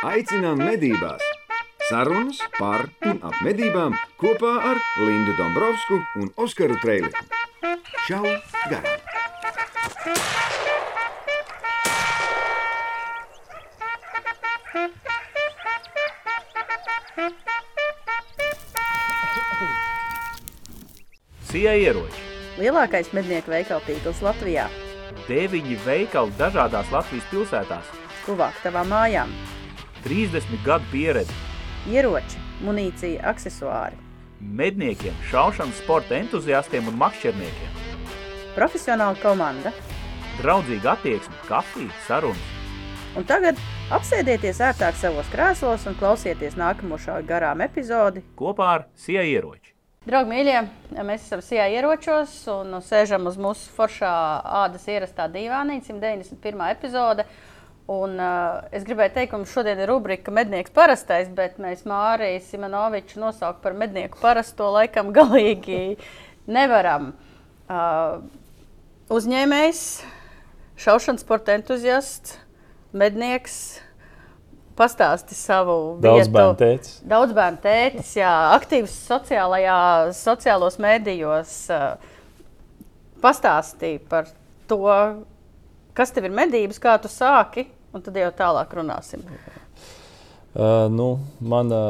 [0.00, 1.20] Aicinām medībās!
[1.90, 7.20] Sarunas par un ap medībām kopā ar Lindu Dombrovskiju un Oskaru Trēliņu.
[8.06, 8.24] Čau!
[8.72, 8.96] Garām!
[21.52, 22.24] Sija ieroči.
[22.56, 24.70] Lielākais mednieku veikalu tīkls Latvijā.
[25.28, 27.96] Deviņi veikali dažādās Latvijas pilsētās.
[28.24, 29.40] Tuvāk tavām mājām.
[30.04, 31.34] 30 gadu pieredze.
[31.90, 33.98] Ieroči, munīcija, aksesuāri.
[34.40, 37.80] Medniekiem, šaušanas sporta entuziastiem un makšķerniekiem.
[38.56, 39.72] Profesionāla komanda.
[40.40, 42.56] Draudzīga attieksme, kafija, sarunas.
[43.18, 43.58] Un tagad
[43.92, 48.22] apsēdieties ērtāk savos krēslos un klausieties nākamo šā garām epizodi.
[48.38, 49.74] Kopā ar Sija ieroči.
[50.06, 50.60] Draugi, mīļie,
[51.04, 54.12] mēs esam Sijā ieročos un sēžam uz mūsu foršā
[54.62, 56.62] ādas ierastā dīvānī, 191.
[56.72, 57.26] epizode.
[57.90, 62.38] Un, uh, es gribēju teikt, ka mums šodien ir rubrika Mednieks parastais, bet mēs Māriju
[62.46, 65.96] Simonoviču nosaukt par mednieku parasto laikam galīgi
[66.46, 67.10] nevaram.
[67.70, 68.22] Uh,
[69.10, 69.80] uzņēmējs,
[70.78, 72.36] šaušanas sporta entuziasts,
[72.94, 73.56] mednieks,
[74.78, 76.94] pastāsti savu Daudz bērnu tētis.
[77.10, 79.80] Daudz bērnu tētis, jā, aktīvs sociālajā,
[80.16, 81.56] sociālos mēdījos.
[83.20, 84.30] Pastāstīja par
[84.70, 84.94] to,
[85.98, 89.24] kas tev ir medības, kā tu sāki, un tad jau tālāk runāsim.
[90.50, 91.80] Uh, nu, mana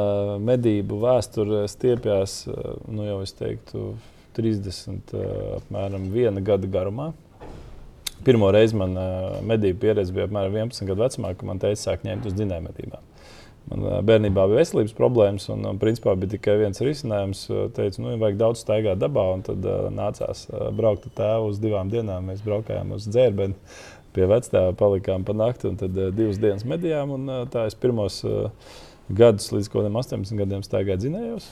[0.44, 3.84] medību vēsture stiepjas uh, nu, jau teiktu,
[4.36, 5.28] 30 uh,
[5.62, 7.10] apmēram viena gada garumā.
[8.24, 12.04] Pirmo reizi man uh, medību pieredze bija apmēram 11 gadu vecumā, kad man teica, sāk
[12.04, 13.06] ņemt uz dzinēju medībām.
[13.70, 17.46] Man uh, bērnībā bija veselības problēmas, un, un principā bija tikai viens risinājums.
[17.48, 21.48] Uh, teicu, nu, vajag daudz staigāt dabā, un tad uh, nācās uh, braukt ar tēvu
[21.54, 22.28] uz divām dienām.
[22.28, 23.56] Mēs braukājām uz dzērbienu
[24.16, 27.16] pie vecāta, palikām pa nakti, un tad uh, divas dienas medījām.
[27.18, 28.50] Un, uh, tā es pirmos uh,
[29.10, 31.50] gadus līdz kaut kādiem 18 gadiem staigāju dzinējos.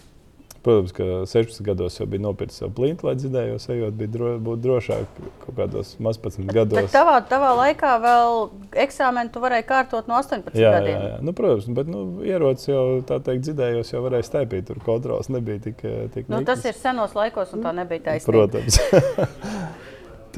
[0.59, 4.59] Protams, ka 16 gados jau bija nopircis savu plintu, lai dzirdējos, ejot, bija dro, būt
[4.65, 6.75] drošāk kaut kādos 11 gados.
[6.75, 8.41] Bet tavā, tavā laikā vēl
[8.85, 10.97] eksāmenu tu varēji kārtot no 18 Jā, gadiem.
[10.99, 11.21] jā, jā.
[11.25, 14.67] Nu, protams, bet nu, ierocis jau tā teikt, dzirdējos, jau varēja staipīt.
[14.73, 15.79] Tur kontrols nebija tik,
[16.17, 16.73] tik Nu, tas nikns.
[16.75, 18.35] ir senos laikos, un tā nebija taisnība.
[18.35, 18.83] Protams.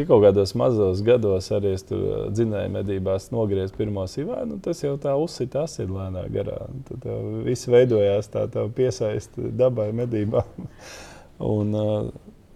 [0.00, 4.47] Tik kaut kādos mazos gados arī es tur uh, dzinēju medībās, nogriezu pirmo sīvā.
[4.49, 6.55] Nu, tas jau tā uzsita asiņu lēnā garā.
[6.88, 10.71] Tad jau viss veidojās tā, tā piesaisti dabai medībām.
[11.53, 12.09] Un, uh,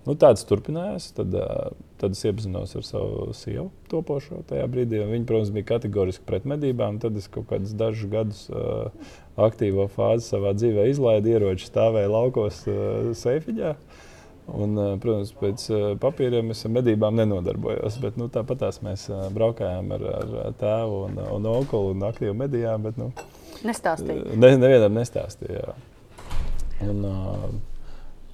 [0.07, 1.11] nu, tāds turpinājās.
[1.19, 5.03] Tad, uh, tad es iepazinos ar savu sievu topošo tajā brīdī.
[5.13, 6.97] Viņa, protams, bija kategoriski pret medībām.
[7.05, 8.89] Tad es kaut kādus dažus gadus uh,
[9.37, 13.77] aktīvo fāzi savā dzīvē izlaidu, ieroči stāvēja laukos uh, seifiņā.
[14.45, 17.97] Un, uh, protams, pēc uh, papīriem es ar medībām nenodarbojos.
[18.03, 22.35] Bet, nu, tāpat tās mēs uh, braukājām ar, ar tēvu un, un onkuli un aktīvi
[22.45, 22.85] medījām.
[22.85, 23.11] Bet, nu,
[23.65, 24.37] Nestāstīja.
[24.37, 25.73] ne, nevienam nestāstīja.
[26.85, 27.49] Un, uh,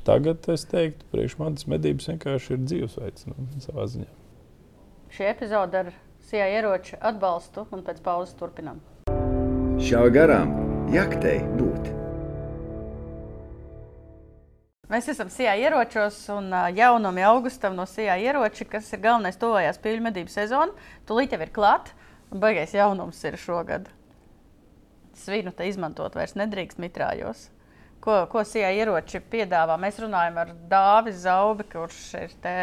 [0.09, 4.10] tagad es teiktu, priekš manis medības vienkārši ir dzīvesveids nu, savā ziņā.
[5.15, 5.94] Šī epizode ar
[6.31, 8.82] Sijā ieroču atbalstu, un pēc pauzes turpinām.
[9.82, 10.54] Šāva garām
[10.94, 11.99] jaktei būt!
[14.90, 19.78] Mēs esam Sijā ieročos un ā, jaunumi augustam no Sijā ieroči, kas ir galvenais tuvojās
[19.78, 20.74] pīļu medību sezona.
[21.06, 21.92] Tūlīt jau ir klāt,
[22.34, 23.86] un baigais jaunums ir šogad.
[25.20, 27.44] Svinu te izmantot vairs nedrīkst mitrājos.
[28.02, 29.76] Ko, ko Sijā ieroči piedāvā?
[29.78, 32.56] Mēs runājam ar Dāvi Zaubi, kurš ir te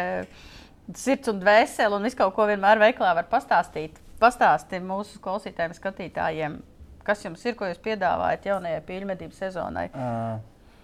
[0.92, 3.96] sirds un dvēseli un visu kaut ko vienmēr veiklā var pastāstīt.
[4.20, 6.60] Pastāsti mūsu klausītājiem, skatītājiem,
[7.08, 9.88] kas jums ir, ko jūs piedāvājat jaunajai pīļu medību sezonai.
[9.94, 10.12] Ā,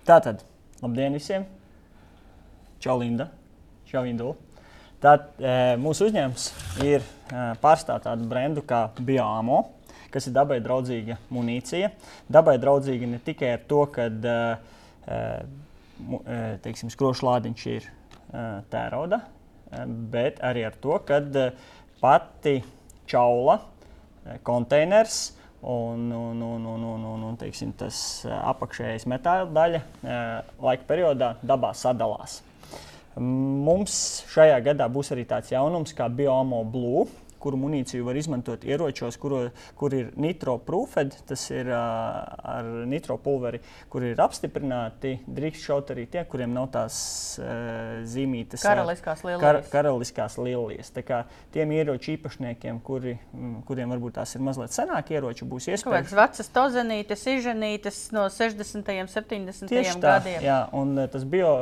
[0.08, 0.44] Tātad,
[0.82, 1.44] labdien visiem!
[2.80, 3.28] Čau, Linda!
[3.88, 4.34] Čau, Indula!
[5.04, 6.46] Tad, e, mūsu uzņēmums
[6.84, 9.58] ir e, pārstāvot tādu brendu kā BioAmo,
[10.14, 11.90] kas ir dabai draudzīga munīcija.
[12.32, 14.38] Dabai draudzīga ne tikai ar to, ka e,
[15.04, 15.20] e,
[16.08, 17.92] e, teiksim, skrošu lādiņš ir e,
[18.72, 19.84] tērauda, e,
[20.14, 21.46] bet arī ar to, ka e,
[22.00, 22.56] pati
[23.10, 25.33] čaula, e, konteiners
[25.64, 27.96] un, un, un, un, un, un, un teiksim, tas
[28.26, 30.18] e, apakšējais metāla daļa e,
[30.66, 32.42] laika periodā dabā sadalās.
[33.16, 33.96] Mums
[34.32, 37.06] šajā gadā būs arī tāds jaunums kā Biomo Blue.
[37.44, 39.42] Kuru munīciju var izmantot ieročos, kuro,
[39.76, 41.76] kur ir nitro-proofed, tas ir uh,
[42.40, 43.60] ar nitropulveri,
[43.92, 45.18] kur ir apstiprināti.
[45.28, 46.96] Drīkst šaut arī tie, kuriem nav tās
[47.42, 48.64] uh, zīmītes.
[48.64, 49.68] ar- Karaliskās Kar, lielās.
[49.72, 50.92] karaliskās lielijas.
[51.52, 53.16] Tiem ieroču īpašniekiem, kuri,
[53.68, 56.00] kuriem varbūt tās ir mazliet senāki ieroči, būs Kaut iespēja.
[56.00, 58.88] kādas vecas tozenītes, izženītes no 60.
[59.04, 59.68] un 70.
[59.68, 60.40] Tieši tā, gadiem.
[60.48, 61.52] jā, un tas bio,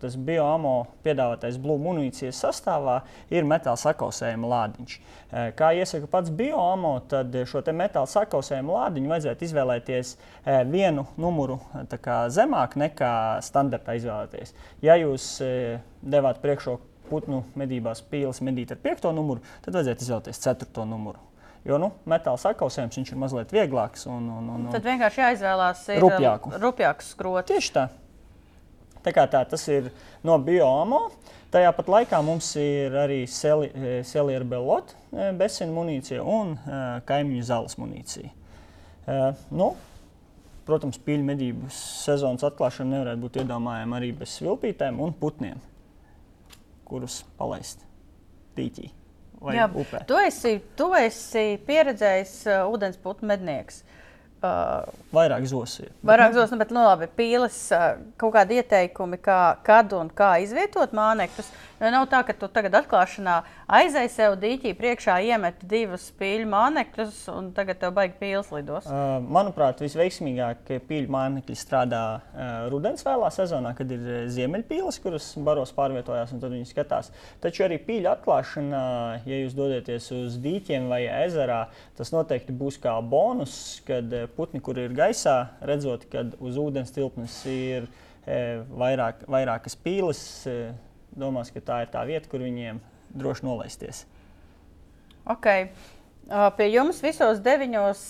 [0.00, 3.00] tas bioamo piedāvātais blūmu munīcijas sastāvā
[3.30, 4.98] ir metāla sakausējuma lādiņš.
[4.98, 5.13] Eh,
[5.58, 11.60] kā iesaka pats bioamo, tad šo metāla sakausējumu lādiņu vajadzētu izvēlēties eh, vienu numuru
[12.00, 13.12] kā, zemāk nekā
[13.44, 14.54] standartā izvēlēties.
[14.84, 15.28] Ja jūs
[16.02, 21.20] devāt priekšroku putnu medībās pīles medīt ar piekto numuru, tad vajadzētu izvēlēties ceturto numuru.
[21.64, 24.04] Jo nu, metāla sakausējums ir mazliet vieglāks.
[24.10, 26.52] Un, un, un, Tad vienkārši jāizvēlās rupjāku.
[26.60, 27.54] rupjāku skrotu.
[27.54, 27.86] Tieši tā.
[29.04, 29.88] Tā tā, tas ir
[30.24, 31.06] no bioamo.
[31.54, 36.56] Tajā pat laikā mums ir arī Selija Belota besina munīcija un
[37.06, 38.32] kaimiņu zāles munīcija.
[39.54, 39.68] Nu,
[40.66, 45.62] protams, pīļu medību sezonas atklāšana nevarētu būt iedomājama arī bez svilpītēm un putniem,
[46.88, 47.86] kurus palaist
[48.58, 48.90] tīķī
[49.52, 50.04] Jā, upē.
[50.08, 53.82] Tu esi, tu esi pieredzējis uh, ūdensputnu mednieks.
[53.82, 53.93] Uh,
[55.14, 55.88] vairāk zosī.
[56.06, 60.94] Vairāk zosī, bet nu, labi, pīles uh, kaut kādi ieteikumi, kā, kad un kā izvietot
[60.96, 61.52] mānekļus.
[61.82, 63.40] Jo nav tā, ka tu tagad atklāšanā
[63.76, 68.86] aizēji sev dīķī priekšā, iemet divus pīļu mānekļus, un tagad tev baigi pīles lidos.
[68.88, 75.74] Uh, manuprāt, visveiksmīgāk pīļu mānekļi strādā uh, rudens vēlā sezonā, kad ir ziemeļpīles, kuras baros
[75.76, 77.10] pārvietojās un tad viņi skatās.
[77.42, 78.84] Taču arī pīļu atklāšanā,
[79.28, 81.64] ja jūs dodaties uz dīķiem vai ezerā,
[81.98, 87.36] tas noteikti būs kā bonus, kad putni, kur ir gaisā, redzot, kad uz ūdens tilpnes
[87.50, 87.88] ir
[88.24, 90.22] vairāk, vairākas pīles
[91.14, 92.80] domās, ka tā ir tā vieta, kur viņiem
[93.14, 94.04] droši nolaisties.
[95.30, 95.68] Okay.
[96.56, 98.00] Pie jums visos deviņos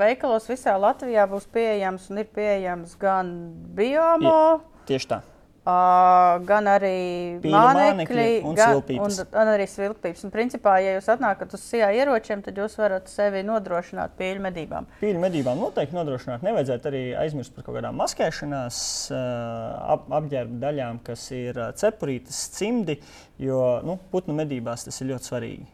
[0.00, 3.30] veikalos visā Latvijā būs pieejams un ir pieejams gan
[3.78, 4.32] biomo.
[4.34, 5.20] Ja, tieši tā.
[5.60, 10.22] Uh, gan arī mānekļi, un, gan, un, un arī svilpības.
[10.24, 14.88] Un, principā, ja jūs atnākat uz SIA ieročiem, tad jūs varat sevi nodrošināt pīļu medībām.
[15.02, 16.46] Pīļu medībām noteikti nodrošināt.
[16.46, 18.78] Nevajadzētu arī aizmirst par kaut kādām maskēšanās
[19.12, 22.96] ap, apģērba daļām, kas ir cepurītes, cimdi,
[23.44, 25.68] jo nu, putnu medībās tas ir ļoti svarīgi.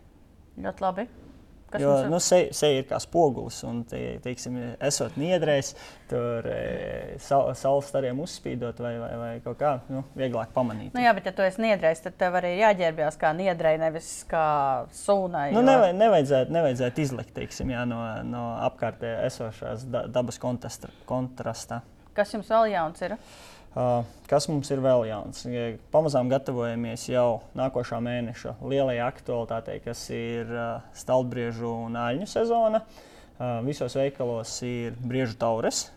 [0.66, 1.06] Ļoti labi.
[1.70, 4.54] Kas jo nu, seja se ir kā spogulis, un, te, teiksim,
[4.86, 5.72] esot niedrēs,
[6.06, 10.94] tur e, saules stariem uzspīdot vai, vai, vai kaut kā nu, vieglāk pamanīt.
[10.94, 14.46] Nu, jā, bet, ja tu esi niedrēs, tad tev arī jāģērbjas kā niedrei, nevis kā
[14.94, 15.48] sūnai.
[15.56, 15.66] Nu, jo...
[15.66, 17.98] nevaj, nevajadzētu, nevajadzētu izlikt teiksim, jā, no,
[18.30, 21.82] no apkārtē esošās dabas kontrasta.
[22.16, 23.18] Kas jums vēl jauns ir?
[23.76, 25.42] Kas mums ir vēl jauns?
[25.92, 30.48] Pamazām gatavojamies jau nākošā mēneša lielajai aktualitātei, kas ir
[30.96, 32.80] stalbriežu un āļņu sezona.
[33.66, 35.90] Visos veikalos ir briežu taures.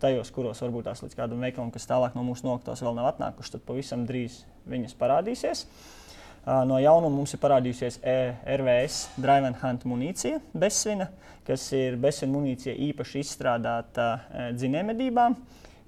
[0.00, 3.52] Tajos, kuros varbūt tās līdz kādam veikalam, kas tālāk no mūsu nokļūtos, vēl nav atnākuši,
[3.52, 5.66] tad pavisam drīz viņas parādīsies.
[6.44, 11.10] No jaunuma mums ir parādījusies RVS Drive and Hunt munīcija, bezsvina,
[11.44, 14.08] kas ir bezsvina munīcija īpaši izstrādāta
[14.56, 15.36] dzinējumedībām.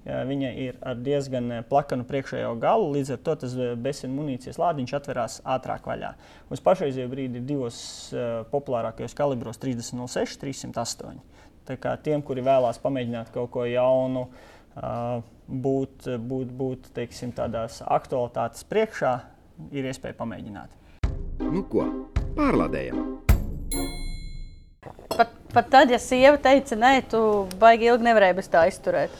[0.07, 4.59] Viņa ir ar diezgan eh, plakanu priekšējo galu, līdz ar to tas eh, bezsena munīcijas
[4.61, 6.13] lādiņš atverās ātrāk vaļā.
[6.53, 7.79] Uz pašreizējo brīdi ir divos
[8.15, 11.19] uh, populārākajos kalibros- 3006, 308.
[11.67, 17.81] Tā kā tiem, kuri vēlās pamēģināt kaut ko jaunu, uh, būt, būt, būt teiksim, tādās
[17.83, 19.13] aktualitātes priekšā,
[19.75, 20.71] ir iespēja pamēģināt.
[21.43, 21.83] Nu ko,
[22.37, 23.17] pārlādējam!
[25.11, 27.19] Pat, pat tad, ja sieva teica, nē, tu
[27.59, 29.11] baigi ilgi nevarēji bez tā izturēt.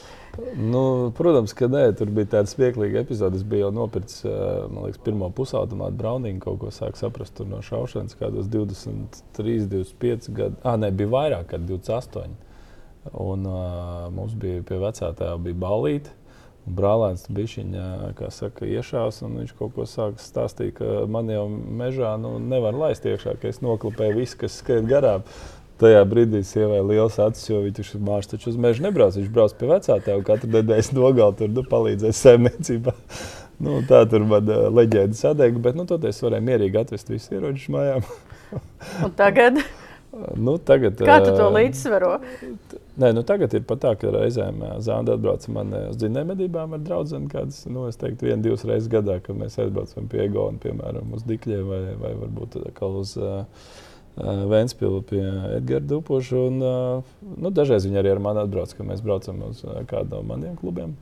[0.58, 3.40] Nu, protams, ka nē, tur bija tāda smieklīga epizode.
[3.40, 8.50] Es biju jau nopircis liekas, pirmo pusautomātu Browningu, kaut ko sāku saprast no šaušanas, kādos
[8.54, 10.62] 23, 25 gadu.
[10.62, 12.38] Ah, nē, bija vairāk, kā 28.
[13.18, 16.14] Un uh, mums bija pie vecātā bija balīti.
[16.68, 17.86] Brālēns bija viņa
[18.68, 23.38] iešās, un viņš kaut ko sāka stāstīt, ka man jau mežā nu, nevar laist iekšā,
[23.40, 25.24] ka es noklapēju visu, kas skrien garām.
[25.78, 29.18] Tajā brīdī sievai liels acis, jo viņš mākslinieks taču uz mežu nebrauc.
[29.18, 32.94] Viņš brauc pie vecātā un katru nedēļas nogalē tur nu, palīdzēs saimniecībā.
[33.64, 37.70] nu, tā tur man uh, leģenda sadega, bet nu, toties varēja mierīgi atvest visus ieročus
[37.76, 38.08] mājām.
[39.06, 39.60] un tagad?
[40.48, 42.12] nu, tagad, Kā tu to līdzsvaro?
[42.98, 47.20] Nē, nu tagad ir pat tā, ka reizēm Zāna atbrauc man uz dzinējumedībām ar draugu.
[47.30, 51.28] Kādas, nu, es teiktu, viena, divas reizes gadā, kad mēs aizbraucam pie Egona, piemēram, uz
[51.28, 52.58] Dikļiem vai, vai varbūt
[52.88, 53.44] uz uh,
[54.18, 55.24] Vēnspili pie
[55.60, 56.40] Edgara Dupoša.
[56.50, 56.64] Un,
[57.38, 60.96] nu, dažreiz viņi arī ar mani atbrauc, kad mēs braucam uz kādu no maniem klubiem.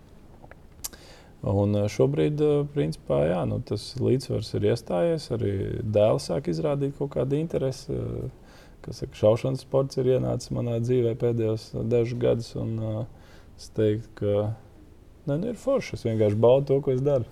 [1.46, 2.42] Un šobrīd,
[2.74, 5.30] principā, jā, nu, tas līdzsvars ir iestājies.
[5.36, 5.54] Arī
[5.84, 7.96] dēls sāk izrādīt kaut kādu interesi.
[8.86, 12.52] Kas saka, šaušanas sports ir ienācis manā dzīvē pēdējos dažus gadus.
[12.60, 13.06] Un,
[13.56, 14.36] es teiktu, ka
[15.30, 15.96] ne, nu, ir forši.
[15.96, 17.30] Es vienkārši baudu to, ko es daru.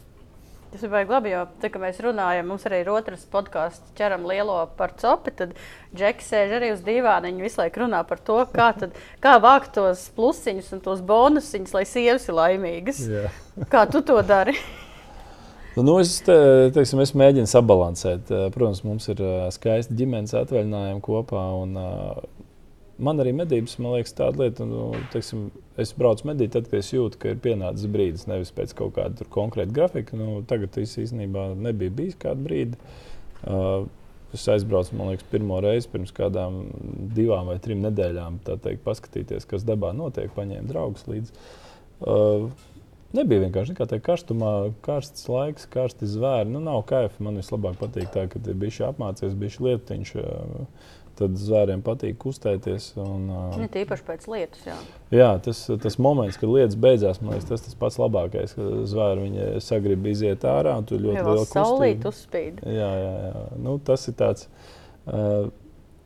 [0.74, 4.56] Tas ir baigi labi, jo tā, mēs runājam, mums arī ir otrs podkāsts, ķeram lielo
[4.74, 5.30] par copi.
[5.38, 5.52] Tad
[5.94, 7.30] Džeks sēž arī uz dīvāna.
[7.30, 11.76] Viņa visu laiku runā par to, kā, tad, kā vākt tos plusiņus un tos bonusiņus,
[11.78, 13.04] lai sievas ir laimīgas.
[13.06, 13.30] Jā.
[13.70, 14.58] Kā tu to dari?
[15.78, 16.34] Nu, es, te,
[16.74, 18.34] teiksim, es mēģinu sabalansēt.
[18.58, 19.22] Protams, mums ir
[19.54, 21.46] skaisti ģimenes atvaļinājumi kopā.
[21.62, 21.78] Un,
[22.98, 25.48] man arī medības, man liekas, tāda lieta, nu, teiksim,
[25.82, 29.28] es braucu medīt, tad, kad es jūtu, ka ir pienācis brīdis, nevis pēc kaut kāda
[29.34, 30.18] konkrēta grafika.
[30.20, 32.80] Nu, tagad tas īstenībā nebija bijis kādu brīdi.
[33.44, 33.88] Uh,
[34.34, 36.64] es aizbraucu, man liekas, pirmo reizi pirms kādām
[37.16, 41.36] divām vai trim nedēļām, teikt, paskatīties, kas dabā notiek, paņēma draugus līdzi.
[42.04, 42.52] Uh,
[43.14, 46.50] Nebija vienkārši tā, ka karstumā, karsts laiks, karsti zvēri.
[46.50, 47.22] Nu, nav kaifa.
[47.22, 50.14] Man vislabāk patīk tā, ka ir bijis apmācījies, bijis lietiņš.
[51.20, 52.88] Tad zvēriem patīk kustēties.
[53.02, 54.64] Un, uh, ne tīpaši pēc lietus.
[54.66, 54.78] Jā,
[55.14, 58.56] jā tas, tas moments, kad lietas beidzās, man liekas, tas tas pats labākais.
[58.90, 62.64] Zvēri viņi sagrib iziet ārā, un tu ļoti jā, lielu saulīt uzspīd.
[62.66, 63.44] Jā, jā, jā.
[63.62, 64.50] Nu, tas ir tāds.
[65.06, 65.52] Uh,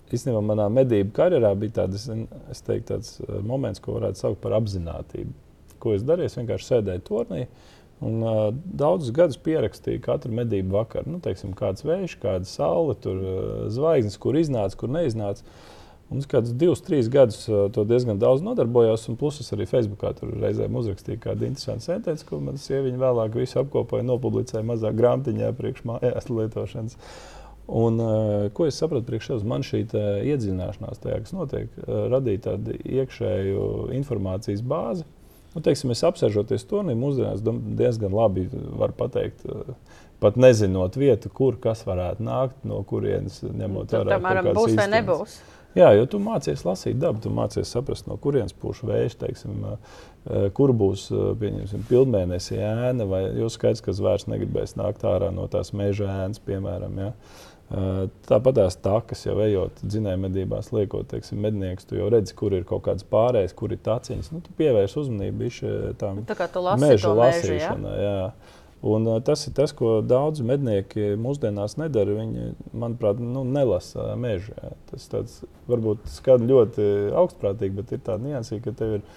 [0.08, 2.06] Īstenībā manā medību karjerā bija tāds,
[2.48, 5.34] es teiktu, tāds moments, ko varētu saukt par apziņotību
[5.82, 6.32] ko es darīju.
[6.32, 7.46] Es vienkārši sēdēju turnī.
[7.98, 11.16] Un, uh, daudzus gadus pierakstīju katru medību vakaru.
[11.16, 13.40] Nu, teiksim, kāds vējš, kāda saule, tur uh,
[13.74, 15.42] zvaigznes, kur iznāca, kur neiznāca.
[16.14, 19.08] Un es kādus divus, trīs gadus uh, to diezgan daudz nodarbojos.
[19.18, 23.64] Plus es arī Facebookā tur reizēm uzrakstīju kādu interesantu sentenci, ko manas sieviņa vēlāk visu
[23.64, 27.02] apkopoja, nopublicēja mazā grāmatiņā priekš mājās lietošanas.
[27.68, 29.50] Un, uh, ko es sapratu priekš sevis?
[29.50, 33.66] Man šī iedziļināšanās tajā, kas notiek, uh, radīja tādu iekšēju
[33.98, 35.10] informācijas bāzi,
[35.58, 38.44] Nu, teiksim, es apsēžoties turnī, mūsdienās diezgan labi
[38.78, 39.42] var pateikt.
[39.50, 39.72] Eh,
[40.22, 44.20] pat nezinot vietu, kur kas varētu nākt, no kurienes ņemot vērā.
[44.20, 45.40] Piemēram, būs vai nebūs.
[45.78, 50.48] Jā, jo tu mācies lasīt dabu, tu mācies saprast, no kurienes pūš vējš, teiksim, eh,
[50.54, 55.74] kur būs eh, pilnmēnesis ēna, vai jūs skaidrs, ka zvērs negribēs nākt ārā no tās
[55.74, 57.02] meža ēnas, piemēram.
[57.02, 57.12] Ja?
[57.68, 62.64] Tāpat tās takas, jau ejot dzinēju medībās, liekot, teiksim, mednieks, tu jau redzi, kur ir
[62.68, 64.30] kaut kādas pārējas, kur ir taciņas.
[64.32, 65.50] Nu, tu pievērs uzmanību
[66.00, 66.22] tam
[66.80, 67.98] meža lasīšanai.
[68.00, 68.16] Ja?
[68.88, 72.14] Un, uh, tas ir tas, ko daudz mednieki mūsdienās nedara.
[72.20, 74.54] Viņi, manuprāt, nu, nelasa mežu.
[74.54, 74.74] Jā.
[74.92, 76.86] Tas tāds, varbūt skan ļoti
[77.18, 79.08] augstprātīgi, bet ir tāda nianses, ka tev ir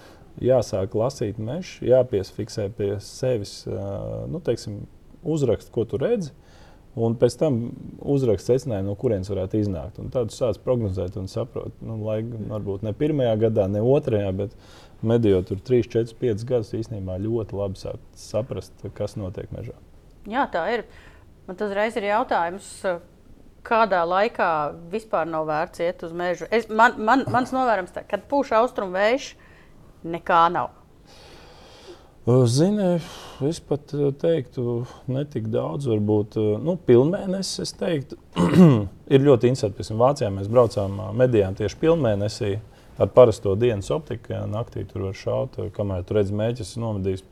[0.41, 4.81] jāsāk lasīt mežu, jāpiesfiksē pie sevis, uh, nu, teiksim,
[5.21, 6.33] uzrakst, ko tu redzi.
[6.99, 7.59] Un pēc tam
[8.03, 9.99] uzrakst secinājumu, no kurienes varētu iznākt.
[10.03, 14.57] Un tad sāc prognozēt un saprot, nu, lai varbūt ne pirmajā gadā, ne otrajā, bet
[15.07, 19.77] medījot tur 3, 4, 5 gadus, īstenībā ļoti labi sākt saprast, kas notiek mežā.
[20.27, 20.85] Jā, tā ir.
[21.47, 22.67] Man tas reiz ir jautājums,
[23.65, 24.49] kādā laikā
[24.91, 26.49] vispār nav vērts iet uz mežu.
[26.51, 29.31] Es, man, man, mans novērojums ir, kad pūš austrumu vējš,
[30.11, 30.75] nekā nav.
[32.25, 32.99] Zini,
[33.49, 37.63] es pat teiktu, ne tik daudz, varbūt nu, pilnmēnesis.
[37.63, 38.19] Es teiktu,
[39.13, 39.79] ir ļoti interesanti.
[39.79, 42.51] Piemēram, Vācijā mēs braucām medijām tieši pilnmēnesī
[43.01, 44.37] ar parasto dienas optiku.
[44.51, 47.25] Naktī tur var šaut, kamēr tur redz mēģis, nomedīs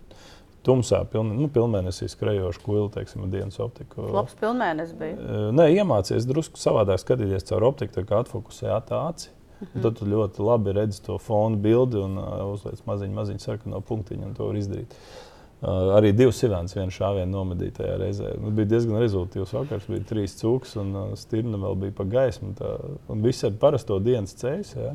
[0.66, 4.10] tumsā, piln, nu, pilnmēnesī skrejošu kuili, teiksim, dienas optiku.
[4.10, 5.36] Labs pilnmēnesis bija.
[5.54, 9.30] Nē, iemācījies drusku savādāk skatīties caur optiku, kā atfokusēt tā aci.
[9.60, 9.82] Mhm.
[9.84, 14.30] Tad tu ļoti labi redzi to fonu bildi un uh, uzliec maziņu, maziņu sarkano punktiņu,
[14.30, 14.94] un to var izdarīt.
[15.60, 18.30] Uh, arī divas sivēnas vienā šāvienā nomedīja tajā reizē.
[18.40, 22.54] Nu, bija diezgan rezultātīvs vakars, bija trīs cūkas un uh, stirna vēl bija pa gaismu.
[22.56, 22.78] Tā,
[23.12, 24.94] un viss ir parasto dienas ceļš, ja,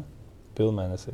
[0.57, 1.13] pilnmēnesī.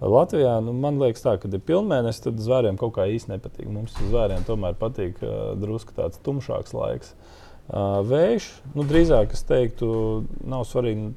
[0.00, 3.70] Latvijā nu, man liekas, tā, ka ir pilnmēnesis, tad zvēriem kaut kā īsti nepatīk.
[3.70, 7.14] Mums zvēriem tomēr patīk uh, drusku tāds tumšāks laiks.
[7.70, 9.90] Uh, vējš, nu, drīzāk es teiktu,
[10.42, 11.12] nav svarīgi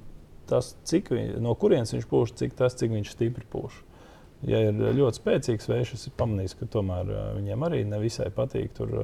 [0.49, 3.81] tas, cik, no kurienes viņš pūš, cik tas, cik viņš stipri pūš.
[4.47, 8.73] Ja ir ļoti spēcīgs vējš, es pamanīju, ka tomēr viņiem arī nevisai patīk.
[8.75, 8.95] Tur,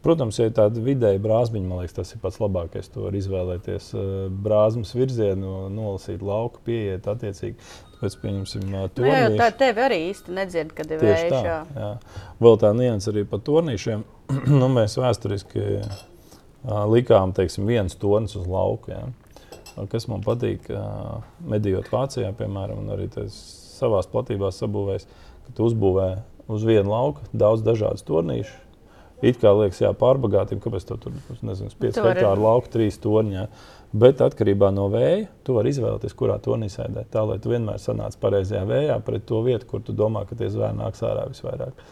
[0.00, 2.88] Protams, ja ir tāda vidēja brāzmiņa, man liekas, tas ir pats labākais.
[2.94, 3.90] To var izvēlēties
[4.32, 7.58] brāzmas virzienu, nolasīt lauku, pieiet attiecīgi.
[7.98, 8.64] Tāpēc, pieņemsim,
[8.96, 9.04] turnīšu.
[9.04, 11.34] Nu, jā, tā tevi arī īsti nedzird, kad ir vējš.
[11.34, 11.90] Tā, jā.
[12.40, 14.06] Vēl tā nianses arī par turnīšiem.
[14.60, 15.66] nu, mēs vēsturiski
[16.94, 18.96] likām, teiksim, viens tornis uz lauku.
[18.96, 19.04] Jā
[19.90, 20.66] kas man patīk,
[21.50, 25.06] medījot Vācijā, piemēram, un arī savā platībā sabūvējis,
[25.46, 26.10] ka tu uzbūvē
[26.50, 28.66] uz vienu lauku daudz dažādas turnīšus.
[29.20, 33.44] It kā liekas, jā, pārbagātība, kāpēc tu tur nezinu, 5 hektāru lauku, 3 torņā.
[34.00, 37.10] Bet atkarībā no vēja, tu vari izvēlēties, kurā turnī sēdēt.
[37.12, 40.48] Tā lai tu vienmēr sanāc pareizajā vējā pret to vietu, kur tu domā, ka tie
[40.48, 41.84] zvēri nāks ārā visvairāk.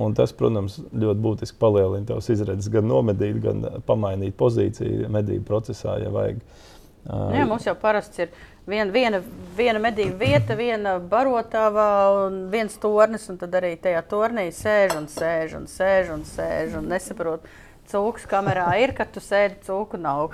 [0.00, 5.98] Un tas, protams, ļoti būtiski palielina tavas izredzes gan nomedīt, gan pamainīt pozīciju medību procesā,
[6.00, 6.40] ja vajag.
[6.40, 6.71] Uh,
[7.06, 8.34] Nu jā, mums jau parasti ir
[8.68, 9.20] viena, viena,
[9.56, 11.86] viena medību vieta, viena barotava
[12.26, 13.26] un viens tornis.
[13.32, 17.48] Un tad arī tajā tornī sēž un sēž un sēž un sēž un nesaprot,
[17.90, 20.30] cūks kamerā ir, kad tu sēdi cūku nav.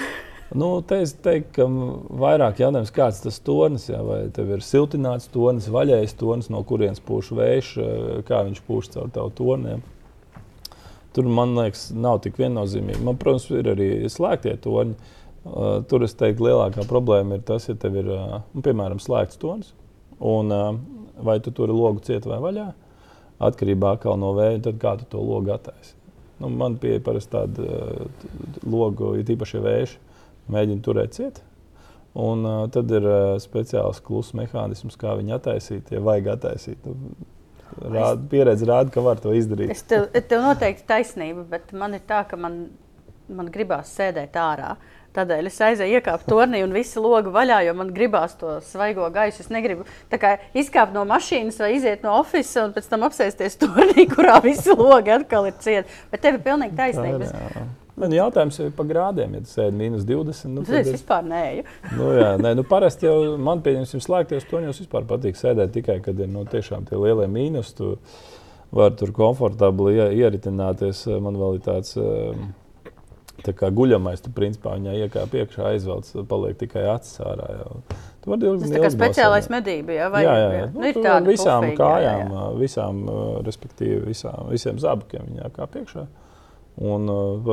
[0.50, 1.64] Nu, te es teiktu, ka
[2.18, 6.98] vairāk jautājums, kāds tas tonis, jā, vai tev ir siltināts tonis, vaļējs tonis, no kurienes
[7.06, 7.68] pūš vējš,
[8.26, 9.84] kā viņš pūš caur tavu toniem.
[11.14, 13.02] tur man liekas, nav tik viennozīmīgi.
[13.06, 14.94] Man, protams, ir arī slēgtie torņi.
[15.40, 19.72] Uh, tur es teiktu, lielākā problēma ir tas, ja tev ir uh, piemēram slēgts tornis.
[20.20, 20.74] Un, uh,
[21.24, 22.66] vai tu tur logu ciet vai vaļā,
[23.48, 25.94] atkarībā no vēja, tad kā tu to logu attaisi.
[26.40, 28.28] Nu, man pieeja parasti tāda uh,
[28.68, 29.96] logu, ir īpaši vējš,
[30.52, 31.42] mēģina turēt ciet.
[32.20, 36.84] Un uh, tad ir uh, speciāls kluss mehānisms, kā viņu attaisīt, ja vajag attaisīt.
[36.84, 37.28] Nu,
[37.80, 39.70] Rāda, pieredze rāda, ka var to izdarīt.
[39.70, 42.64] Es tev, tev noteikti taisnība, bet man ir tā, ka man,
[43.30, 44.74] man gribās sēdēt ārā.
[45.16, 49.42] Tādēļ es aizēju, iekāpu turnī un visu logu vaļā, jo man gribās to svaigo gaisu.
[49.42, 49.82] Es negribu
[50.54, 55.16] izkāpt no mašīnas vai iziet no oficiāla un pēc tam apsēsties turnī, kurā visi logi
[55.16, 56.00] atkal ir cieti.
[56.12, 57.26] Bet tev ir pilnīgi taisnība.
[57.26, 57.66] Jā.
[58.00, 59.34] Man jautājums ir par grādiem.
[59.36, 61.66] Ja tas ir mīnus 20, nu, tad es vispār neeju.
[61.98, 66.22] nu, jā, nē, nu, parasti jau man, pieņemsim, slēgties toņos vispār patīk sēdēt tikai, kad
[66.22, 67.74] ir nu, tiešām tie lielie mīnus.
[67.76, 67.92] Tu
[68.70, 71.04] vari tur komfortabli ieritināties.
[71.20, 71.98] Man vēl ir tāds.
[73.40, 77.46] Tā kā guļamais, tu principā viņai iekāp iekšā, aizvelc, paliek tikai acis ārā.
[77.56, 77.76] Jau.
[78.20, 78.68] Tu vari ilgi.
[78.74, 80.48] Tas ir speciālais medība, jā, vai jā, jā.
[80.58, 80.64] jā.
[80.74, 82.48] Nu, ir tāda visām pufīgi, kājām, jā, jā.
[82.60, 82.98] visām,
[83.46, 86.04] respektīvi, visām, visiem zābakiem viņa jākāp iekšā.
[86.80, 87.48] Un, uh,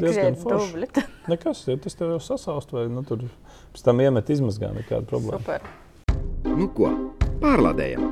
[0.00, 0.88] diezgan forši.
[1.30, 3.26] Nekas, ja tas tev jau sasaust, vai nu, tur
[3.74, 5.40] pēc tam iemet izmazgā, nekāda problēma.
[5.44, 5.68] Super.
[6.48, 6.90] Nu ko,
[7.42, 8.08] pārlādējam!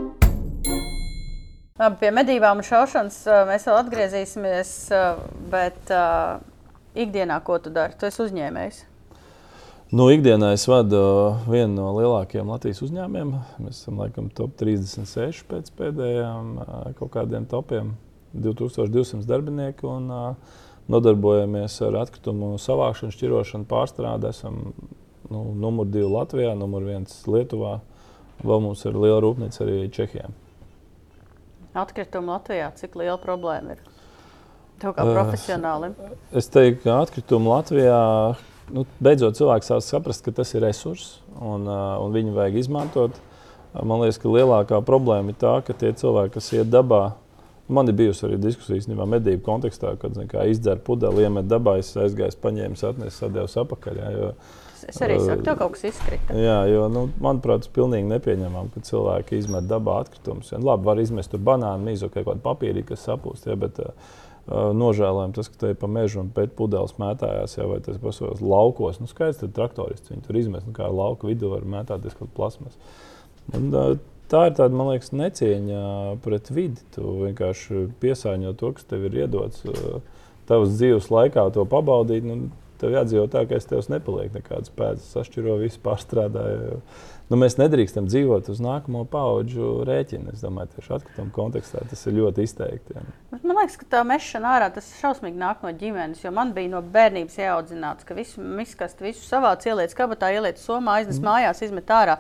[1.76, 3.18] Labi, pie medībām un šaušanas
[3.50, 4.70] mēs vēl atgriezīsimies,
[5.52, 6.38] bet uh,
[7.04, 7.96] ikdienā ko tu dari?
[7.98, 8.82] Tu esi uzņēmējs.
[9.94, 10.98] Nu, ikdienā es vadu
[11.46, 13.34] vienu no lielākajiem Latvijas uzņēmumiem.
[13.62, 16.56] Mēs esam laikam top 36 pēc pēdējiem
[16.98, 17.94] kaut kādiem topiem.
[18.34, 20.56] 2200 darbinieku un uh,
[20.90, 24.30] nodarbojamies ar atkritumu savākšanu, šķirošanu, pārstrādi.
[24.34, 24.74] Esam
[25.30, 27.78] nu, numur divi Latvijā, numur viens Lietuvā.
[28.42, 30.28] Vēl mums ir liela rūpnīca arī Čehijā.
[31.76, 33.86] Atkritumu Latvijā, cik liela problēma ir?
[34.82, 35.96] Tev kā profesionālim?
[35.98, 38.00] Uh, es teiktu, ka atkritumu Latvijā
[38.74, 43.22] nu, beidzot cilvēks sāk saprast, ka tas ir resurss un, uh, un viņu vajag izmantot.
[43.76, 47.04] Man liekas, ka lielākā problēma ir tā, ka tie cilvēki, kas iet dabā,
[47.68, 50.14] Man ir bijusi arī diskusija īstenībā medību kontekstā, kad
[50.46, 53.98] izdzer pudeli, iemet dabā, es aizgāju, paņēmu, atnesu, sadēvu apakaļ.
[53.98, 54.28] Jā, jo,
[54.86, 56.36] es arī saku, tev kaut kas izkrita.
[56.38, 60.52] Jā, jo, nu, manuprāt, tas ir pilnīgi nepieņemami, ka cilvēki izmet dabā atkritumus.
[60.54, 63.50] Ja, labi, var izmest tur banānu, mīzu, kaut kādu papīru, kas sapūst.
[63.50, 64.14] Ja, bet, uh,
[64.46, 69.00] Nožēlojam tas, ka te pa mežu un pēc pudeles mētājās, jau vai tas pašos laukos.
[69.02, 72.76] Nu, skaidrs, ka traktorists viņu tur izmet, nu, kā lauka vidū var mētāties kaut plasmas.
[73.54, 75.80] Un, uh, Tā ir tāda, man liekas, necieņa
[76.24, 76.82] pret vidi.
[76.96, 79.62] Tu vienkārši piesāņo to, kas tev ir iedots.
[80.50, 82.48] Tavas dzīves laikā to pabaudīt, nu,
[82.80, 86.80] tev jādzīvo tā, ka es tev nepaliek nekādas pēdas, sašķiro visu pārstrādāju
[87.30, 90.32] nu, mēs nedrīkstam dzīvot uz nākamo paudžu rēķinu.
[90.34, 92.96] Es domāju, tieši atkrituma kontekstā tas ir ļoti izteikti.
[92.96, 93.04] Jā.
[93.36, 96.22] Man liekas, ka tā mešana ārā tas šausmīgi nāk no ģimenes.
[96.34, 101.20] Man bija no bērnības jāaudzināts, ka visu miskastu, visu savāc, ieliec kabatā, ieliec somā, aiznes
[101.20, 101.28] mm.
[101.28, 102.16] mājās, izmet ārā.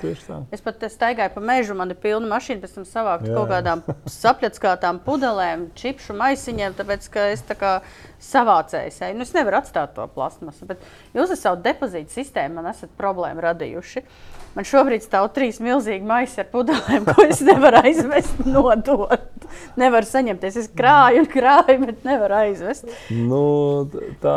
[0.54, 3.36] Es pat staigāju pa mežu, man ir pilna mašīna, pēc tam savākt jā.
[3.36, 3.84] kaut kādām
[4.20, 7.76] sapļatskātām pudelēm, čipšu maisiņiem, tāpēc ka es tā kā
[8.22, 9.02] savācējs.
[9.16, 10.66] Nu, es nevaru atstāt to plasmasu.
[10.68, 10.82] Bet
[11.16, 14.04] jūs ar savu depozītu sistēmu man esat problēmu radījuši.
[14.56, 19.44] Man šobrīd stāv trīs milzīgi maisi ar pudelēm, ko es nevaru aizvest, nodot.
[19.76, 20.56] Nevaru saņemties.
[20.62, 22.88] Es krāju un krāju, bet nevaru aizvest.
[23.12, 23.42] Nu,
[24.22, 24.36] tā,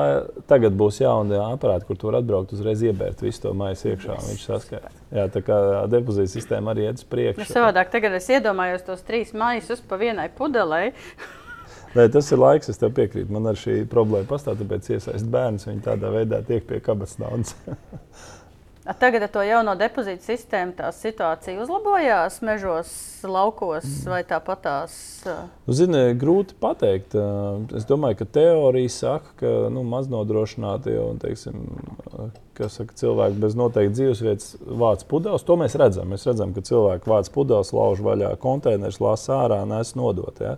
[0.52, 4.20] tagad būs jauna aparāta, kur tur atbraukt uzreiz iebērt visu to maisu iekšā.
[4.28, 4.92] Viņš saskata.
[5.16, 5.58] Jā, tā kā
[5.90, 7.40] depozīta sistēma arī iet uz priekšu.
[7.40, 10.92] Nu, savādāk tagad es iedomājos tos trīs maisus pa vienai pudelei.
[11.96, 13.32] Nē, tas ir laiks, es tev piekrītu.
[13.34, 15.66] Man ar šī problēma pastāv, tāpēc iesaist bērnus.
[15.72, 17.56] Viņi tādā veidā tiek pie kabatas naudas.
[18.98, 22.90] Tagad ar to jauno depozītu sistēmu tā situācija uzlabojās mežos,
[23.22, 24.94] laukos vai tāpatās?
[25.28, 27.14] Nu, Zini, grūti pateikt.
[27.78, 31.68] Es domāju, ka teorija saka, ka nu, maznodrošinātie un teiksim,
[32.58, 35.46] saka, cilvēki bez noteikti dzīvesvietas vāc pudeles.
[35.46, 36.10] To mēs redzam.
[36.10, 40.42] Mēs redzam, ka cilvēki vāc pudeles, lauž vaļā konteinerus, lasa ārā un es nodot.
[40.42, 40.58] Ja?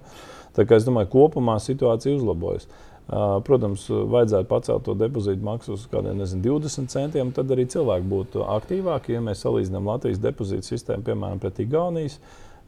[0.56, 2.70] Tā kā es domāju, ka kopumā situācija uzlabojas.
[3.10, 8.46] Protams, vajadzētu pacelt to depozītu maksu uz kādiem nezinu, 20 centiem, tad arī cilvēki būtu
[8.54, 9.18] aktīvāki.
[9.18, 12.20] Ja mēs salīdzinām Latvijas depozītu sistēmu, piemēram, pret Igaunijas,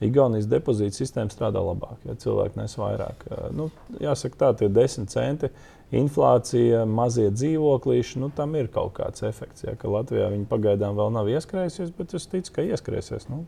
[0.03, 3.23] Igaunijas depozīta sistēma strādā labāk, ja cilvēki nes vairāk.
[3.55, 3.69] Nu,
[4.03, 5.51] jāsaka, tā tie 10 centi
[5.93, 9.65] inflācija, mazie dzīvoklīši, nu, tam ir kaut kāds efekts.
[9.65, 13.27] Ja, Latvijā viņi pagaidām vēl nav ieskrējusies, bet es ticu, ka ieskrēsies.
[13.29, 13.43] Nu,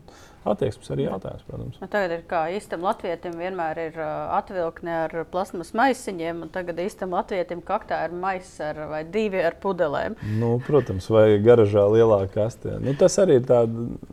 [0.46, 1.80] attieksmes arī jautājums, protams.
[1.82, 6.78] Nu, tagad ir kā īstam latvietim vienmēr ir uh, atvilkne ar plasmas maisiņiem, un tagad
[6.82, 10.18] īstam latvietim kaktā ir maiss ar vai divi ar pudelēm.
[10.38, 12.76] Nu, protams, vai garažā lielākā kastē.
[12.82, 13.50] Nu, tas arī ir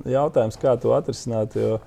[0.09, 1.57] jautājums, kā to atrisināt.
[1.59, 1.77] Jo,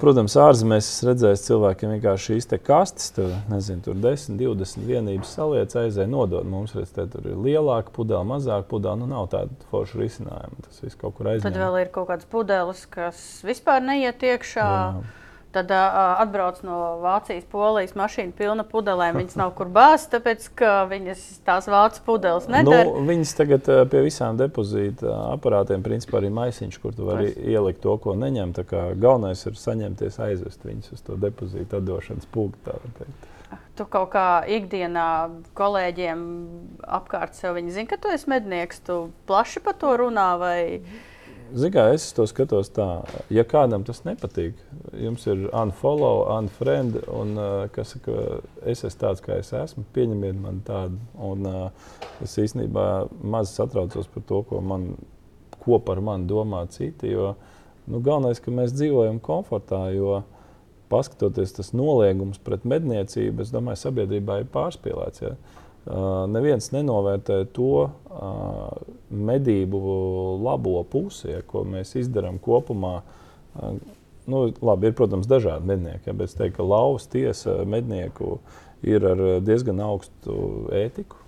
[0.00, 5.74] Protams, ārzemēs es redzēju, cilvēkiem vienkārši šīs kastes, tur, nezinu, tur 10, 20 vienības saliec,
[5.78, 6.46] aizēja nodot.
[6.48, 8.98] Mums redz, tur ir lielāka pudele, mazāka pudele.
[9.02, 10.62] Nu, nav tāda forša risinājuma.
[10.66, 11.46] Tas viss kaut kur aizņem.
[11.46, 14.70] Tad vēl ir kaut kāds pudeles, kas vispār neiet iekšā.
[14.70, 15.04] Jā.
[15.54, 19.20] Tad uh, atbrauc no Vācijas, Polijas mašīna pilna pudelēm.
[19.20, 22.88] Viņas nav kur bāzt, tāpēc ka viņas tās vācu pudeles nedara.
[22.88, 27.46] Nu, viņas tagad uh, pie visām depozīta aparātiem, principā arī maisiņš, kur tu vari Pēc.
[27.54, 28.56] ielikt to, ko neņem.
[28.98, 32.74] Galvenais ir saņemties, aizvest viņus uz to depozīta atdošanas punktu.
[33.78, 35.08] Tu kaut kā ikdienā
[35.54, 36.28] kolēģiem
[36.98, 40.30] apkārt sev zina, ka tu esi mednieks, tu plaši par to runā.
[40.42, 40.60] Vai...
[40.82, 41.10] Mm
[41.52, 42.86] Ziniet, es to skatos tā,
[43.30, 44.56] ja kādam tas nepatīk,
[44.98, 47.36] jums ir unfollow, unfriend, un
[47.74, 50.98] kas saka, es esmu tāds, kā es esmu, pieņemiet mani tādu.
[51.20, 51.46] Un,
[52.24, 52.86] es īstenībā
[53.22, 54.94] maz satraucos par to, ko, man,
[55.60, 57.12] ko par mani domā citi.
[57.12, 57.34] Jo,
[57.86, 60.22] nu, galvenais, ka mēs dzīvojam komfortā, jo
[60.90, 65.22] paskatoties tas noliegums pret medniecību, es domāju, sabiedrībā ir pārspīlēts.
[65.22, 65.36] Ja?
[65.84, 67.90] Neviens nenovērtē to
[69.12, 69.80] medību
[70.40, 72.94] labo pusi, ja, ko mēs izdarām kopumā.
[74.24, 78.38] Nu, labi, ir, protams, dažādi mednieki, ja, bet es teiktu, ka lauvas tiesa mednieku
[78.84, 80.38] ir ar diezgan augstu
[80.72, 81.20] ētiku.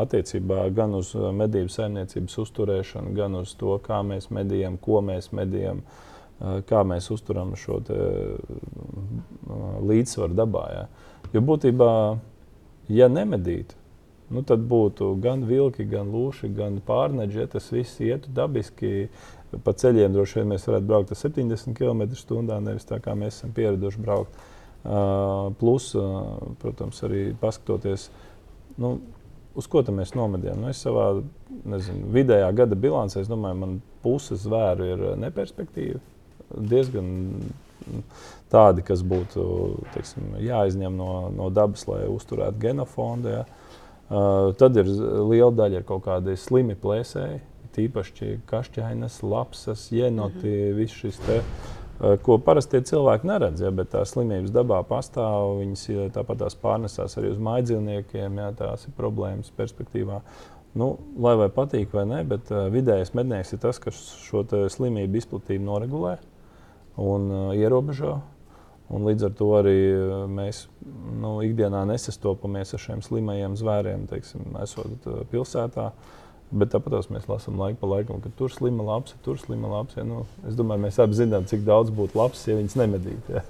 [0.00, 5.84] Attiecībā gan uz medību saimniecības uzturēšanu, gan uz to, kā mēs medījam, ko mēs medījam,
[6.40, 7.78] kā mēs uzturam šo
[9.86, 10.64] līdzsvaru dabā.
[10.72, 10.82] Ja.
[11.36, 11.92] Jo būtībā,
[12.90, 13.78] ja nemedītu,
[14.32, 17.42] nu, tad būtu gan vilki, gan lūši, gan pārneģi.
[17.42, 19.08] Ja tas viss ietu dabiski.
[19.64, 23.52] Pa ceļiem droši vien mēs varētu braukt ar 70 km/h, nevis tā kā mēs esam
[23.56, 24.38] pieraduši braukt.
[24.82, 28.08] Uh, plus, uh, protams, arī paskatoties,
[28.82, 28.96] nu,
[29.54, 30.64] uz ko mēs nomedījām.
[30.64, 31.10] Nu, es savā
[31.68, 36.00] nezinu, vidējā gada bilancē, es domāju, man puse zvēru ir neperspektīva.
[36.56, 37.12] Diezgan
[38.50, 39.44] tādi, kas būtu
[39.92, 43.36] teiksim, jāizņem no, no dabas, lai uzturētu genofondu.
[43.36, 43.44] Ja.
[43.44, 43.61] Uh,
[44.58, 44.88] tad ir
[45.30, 47.40] liela daļa ir kaut kādi slimi plēsēji,
[47.72, 50.74] tīpaši kašķainas, lapsas, jenoti, mm -hmm.
[50.76, 51.38] viss šis te.
[51.38, 51.82] Uh,
[52.22, 55.58] ko parasti cilvēki neredz, ja, bet tās slimības dabā pastāv.
[55.60, 60.20] Viņas tāpat tās pārnesās arī uz mājdzīvniekiem, ja tās ir problēmas perspektīvā.
[60.74, 63.94] Nu, lai vai patīk vai nē, bet uh, vidējais mednieks ir tas, kas
[64.24, 66.16] šo slimību izplatību noregulē
[66.96, 68.20] un ierobežo.
[68.92, 70.66] Un līdz ar to arī eh, mēs
[71.22, 75.92] nu, ikdienā nesastopamies ar šiem slimajiem zvēriem, teiksim, esot uh, pilsētā.
[76.52, 79.96] Bet tāpat mēs lasām laiku pa laikam, ka tur slima labs, tur slima labs.
[79.96, 83.38] Ja, nu, es domāju, mēs abi zinām, cik daudz būtu labs, ja viņas nemedītu.
[83.38, 83.44] Ja.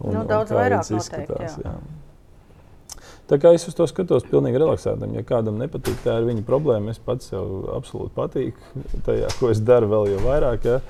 [0.00, 1.58] Un, nu, daudz un vairāk izskatās.
[1.60, 1.74] Jā.
[1.76, 3.04] Jā.
[3.26, 5.12] Tā kā es uz to skatos, pilnīgi relaksētam.
[5.18, 6.94] Ja kādam nepatīk, tā ir viņa problēma.
[6.94, 10.68] Es pats sev absolūti patīku tajā, ko es daru, vēl jau vairāk.
[10.70, 10.80] Ja.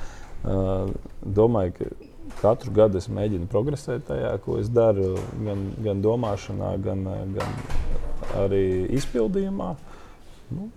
[0.47, 0.93] Uh,
[1.35, 2.06] domāju, ka
[2.41, 7.05] katru gadu es mēģinu progresēt tajā, ko es daru, gan, gan domāšanā, gan,
[7.37, 7.55] gan
[8.45, 8.65] arī
[8.99, 9.71] izpildījumā.
[10.57, 10.69] Nu,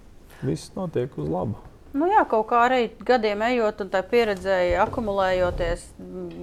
[0.42, 1.60] viss notiek uz labu.
[1.94, 5.88] Nu jā, kaut kā arī gadiem ejot, un tā pieredzēja akumulējoties,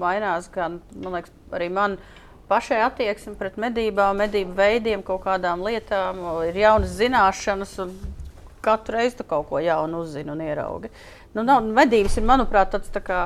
[0.01, 1.95] mainās gan liekas, arī man
[2.51, 7.95] pašai attieksme pret medībām, medību veidiem, kaut kādām lietām, ir jaunas zināšanas, un
[8.67, 10.91] katru reizi tu kaut ko jaunu uzzini un ieraugi.
[11.37, 13.21] Nu, nav, medības ir, manuprāt, tāds tā kā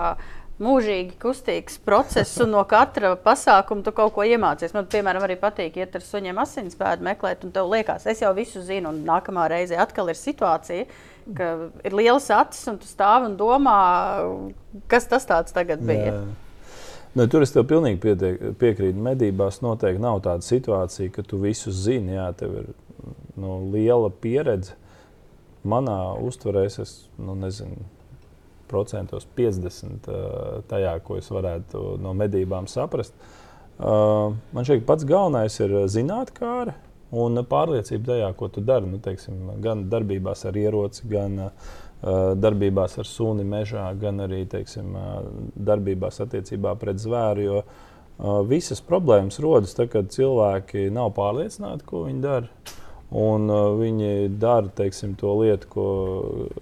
[0.61, 4.75] mūžīgi kustīgs process, un no katra pasākuma tu kaut ko iemācies.
[4.77, 8.63] Man, piemēram, arī patīk iet ar suņiem asinsbēdu meklēt, un tev liekas, es jau visu
[8.67, 10.87] zinu, un nākamā reize atkal ir situācija,
[11.31, 13.81] ir liels acis, un tu stāvi un domā,
[14.91, 16.13] kas tas tagad bija.
[16.13, 16.23] Jā.
[17.11, 19.01] Nu, tur es tev pilnīgi pietiek, piekrītu.
[19.03, 22.15] Medībās noteikti nav tāda situācija, ka tu visu zini.
[22.15, 22.69] Jā, tev ir
[23.35, 24.77] nu, liela pieredze.
[25.67, 27.83] Manā uztverē es nu, nezinu,
[28.71, 30.09] procentos 50
[30.71, 33.17] tajā, ko es varētu no medībām saprast.
[33.81, 36.77] Man šķiet, pats galvenais ir zināt, kā arī
[37.11, 38.87] un pārliecība tajā, ko tu dari.
[38.87, 41.71] Nu, teiksim, gan darbībās ar ieroci, gan uh,
[42.41, 44.95] darbībās ar suni mežā, gan arī teiksim,
[45.57, 47.47] darbībās attiecībā pret zvēru.
[47.47, 52.49] Jo visas problēmas rodas tad, kad cilvēki nav pārliecināti, ko viņi dara.
[53.11, 55.87] Un uh, viņi dara teiksim, to lietu, ko,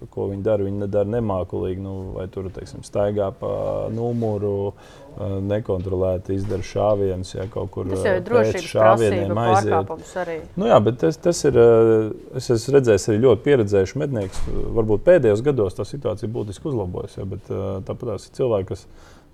[0.09, 0.65] ko viņi dara.
[0.65, 3.51] Viņi nedara nemākulīgi, nu, vai tur teiksim, staigā pa
[3.93, 9.93] numuru, uh, nekontrolēti izdara šāvienus, ja kaut kur uh, drošības šāvieniem aiziet.
[10.57, 11.61] Nu, jā, bet tas, tas ir.
[11.61, 12.09] Uh,
[12.41, 14.41] es esmu redzējis arī ļoti pieredzējuši medniekus.
[14.79, 18.87] Varbūt pēdējos gados tā situācija būtiski uzlabojas, ja, bet uh, tāpat tās ir cilvēki, kas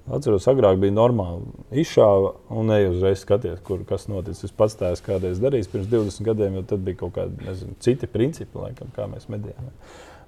[0.05, 1.47] Atceros, agrāk bija normāli.
[1.81, 4.51] Izšāva un ne uzreiz skaties, kur kas noticis.
[4.51, 7.73] Es pats tā esmu kādreiz darījis pirms 20 gadiem, jo tad bija kaut kādi nezinu,
[7.81, 9.71] citi principi, laikam, kā mēs medījām.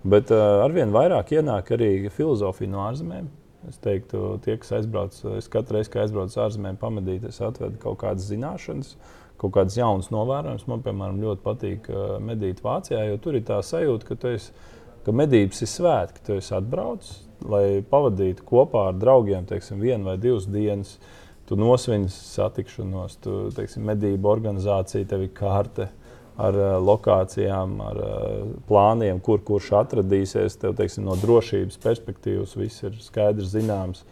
[0.07, 3.29] Bet uh, arvien vairāk ienāk arī filozofija no ārzemēm.
[3.69, 7.99] Es teiktu, tie, kas aizbrauc, es katru reizi, kad aizbraucu ārzemēs, pamedīt, es atvedu kaut
[8.01, 8.95] kādas zināšanas,
[9.41, 10.65] kaut kādas jaunas novērojumus.
[10.71, 14.73] Man, piemēram, ļoti patīk uh, medīt Vācijā, jo tur ir tā sajūta, ka, esi,
[15.05, 20.17] ka medības ir svētki, tu esi atbraucis, lai pavadītu kopā ar draugiem teiksim, vienu vai
[20.21, 20.97] divas dienas.
[21.47, 25.87] Tu nosvini satikšanos, tu teiksim, medību organizācija, tev ir karte
[26.37, 30.59] ar uh, lokācijām, ar uh, plāniem, kur kurš atradīsies.
[30.61, 34.03] Tev teiksim, no drošības perspektīvas viss ir skaidrs, zināms.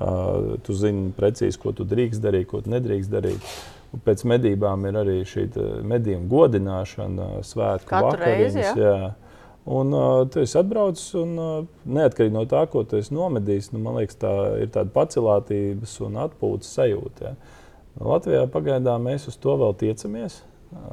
[0.00, 3.54] Uh, tu zini precīzi, ko tu drīkst darīt, ko tu nedrīkst darīt.
[3.90, 5.48] Un pēc medībām ir arī šī
[5.90, 8.78] medību godināšana, svētku Katru reizi, vakariņas.
[8.78, 8.94] ja?
[8.94, 9.29] jā.
[9.64, 13.82] Un uh, tu esi atbraucis, un uh, neatkarīgi no tā, ko tu esi nomedījis, nu,
[13.84, 17.32] man liekas, tā ir tāda pacelātības un atpūtas sajūta.
[17.32, 17.58] Ja.
[18.00, 20.40] Latvijā pagaidām mēs uz to vēl tiecamies.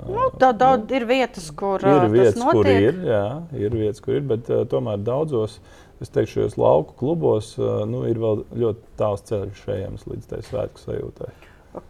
[0.09, 3.25] Nu, tā daudz ir vietas, kur Ir vietas, tas kur ir, jā,
[3.55, 5.61] ir vietas, kur ir, bet uh, tomēr daudzos,
[6.03, 10.83] es teikšu, lauku klubos uh, nu, ir vēl ļoti tāls ceļš ejams līdz tai svētku
[10.83, 11.31] sajūtai.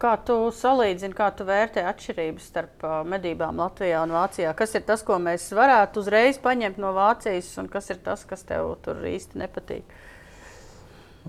[0.02, 4.52] Kā tu salīdzini, kā tu vērtē atšķirības starp uh, medībām Latvijā un Vācijā?
[4.58, 8.44] Kas ir tas, ko mēs varētu uzreiz paņemt no Vācijas, un kas ir tas, kas
[8.48, 9.96] tev tur īsti nepatīk?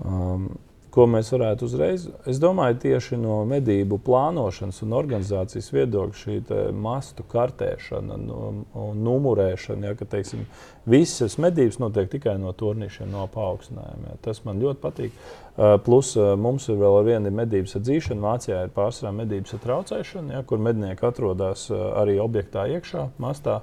[0.03, 0.51] Um,
[0.99, 2.05] ko mēs varētu uzreiz?
[2.27, 6.39] Es domāju, tieši no medību plānošanas un organizācijas viedokļa šī
[6.75, 8.39] mastu kartēšana nu,
[8.75, 10.43] un numurēšana, ja, ka teiksim,
[10.89, 14.09] visas medības notiek tikai no turnīšiem, no paaugstinājumiem.
[14.11, 14.17] Ja.
[14.27, 15.15] Tas man ļoti patīk.
[15.15, 18.23] Uh, Plus uh, mums ir vēl viena medības atzīšana.
[18.23, 23.61] Vācijā ir pārsvarā medības ar traucēšanu, ja, kur mednieki atrodas uh, arī objektā iekšā, mastā.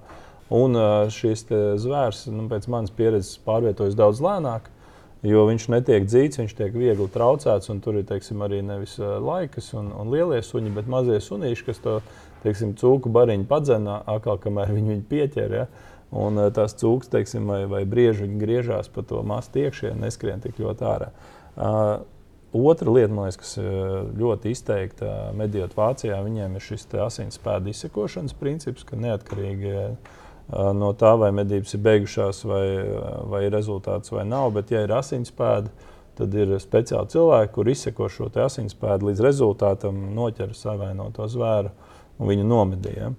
[0.57, 0.79] Un
[1.11, 1.41] šis
[1.83, 4.69] zvērs, nu, pēc manas pieredzes, pārvietojas daudz lēnāk.
[5.27, 7.71] Jo viņš netiek dzīts, viņš tiek viegli traucēts.
[7.83, 11.99] Tur ir teiksim, arī nevis laikas un, un lielie suņi, bet mazie sunīši, kas to
[12.45, 15.57] teiksim, cūku bariņu padzena, atkal, kamēr viņi viņu pieķer.
[15.57, 15.65] Ja?
[16.17, 20.87] Un tās cūkas, teiksim, vai, vai brieži griežās pa to mastu iekšā, neskrien tik ļoti
[20.93, 21.15] ārā.
[21.57, 21.97] Uh,
[22.57, 23.51] Otra lieta, liekas, kas
[24.17, 30.15] ļoti izteikta medijot Vācijā, viņiem ir šis asinsspēdu izsekošanas princips, ka neatkarīgi uh,
[30.53, 32.65] no tā, vai medības ir beigušās, vai,
[33.31, 34.53] vai ir rezultāts vai nav.
[34.55, 35.73] Bet, ja ir asinsspēda,
[36.17, 41.73] tad ir speciāli cilvēki, kur izseko šo asinsspēdu līdz rezultātam, noķer savainoto zvēru
[42.19, 43.13] un viņu nomedīja.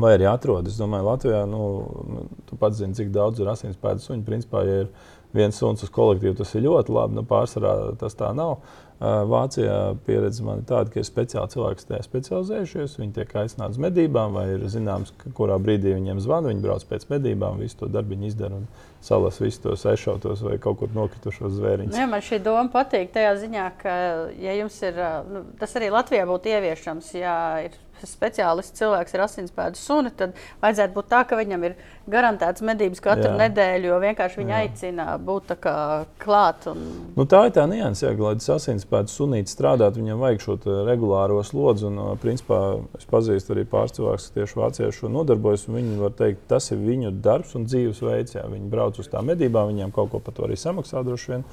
[0.00, 4.22] Vai arī atrodas, es domāju, Latvijā, nu, tu pats zini, cik daudz ir asinsspēdas suņu.
[4.24, 4.92] Principā, ja ir
[5.36, 7.18] viens suns uz kolektīvu, tas ir ļoti labi.
[7.18, 8.60] Nu, pārsvarā tas tā nav.
[9.00, 12.98] Vācijā pieredze man ir tāda, ka ir speciāli cilvēki, tajā specializējušies.
[13.00, 16.52] Viņi tiek aicināti uz medībām, vai ir zināms, kurā brīdī viņiem zvana.
[16.52, 18.68] Viņi brauc pēc medībām, visu to darbu izdara un
[19.00, 21.96] salas visus tos ešautos vai kaut kur nokritušos zvēriņus.
[21.96, 23.94] Jā, man šī doma patīk tajā ziņā, ka,
[24.36, 25.00] ja jums ir,
[25.32, 30.96] nu, tas arī Latvijā būtu ieviešams, ja ir speciālists cilvēks ar asinsspēdu suni, tad vajadzētu
[30.96, 31.76] būt tā, ka viņam ir
[32.10, 33.36] garantēts medības katru Jā.
[33.40, 34.60] Nedēļu, jo vienkārši viņi Jā.
[34.64, 35.76] aicina būt tā kā
[36.22, 36.66] klāt.
[36.70, 36.84] Un...
[37.16, 40.56] Nu, tā ir tā nianses, ja, lai tas asinsspēks sunītis strādātu, viņam vajag šo
[40.88, 41.88] regulāro slodzi.
[41.90, 42.60] Un, principā,
[42.98, 45.66] es pazīstu arī pāris cilvēkus, kas tieši Vācijā šo nodarbojas.
[45.70, 48.36] Viņi var teikt, tas ir viņu darbs un dzīvesveids.
[48.38, 48.46] Jā.
[48.50, 51.46] Viņi brauc uz tām medībām, viņiem kaut ko par to arī samaksā droši vien.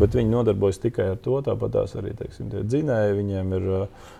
[0.00, 1.38] Bet viņi nodarbojas tikai ar to.
[1.46, 3.18] Tāpat arī teiksim, dzinēji.
[3.20, 4.12] Viņiem ir uh,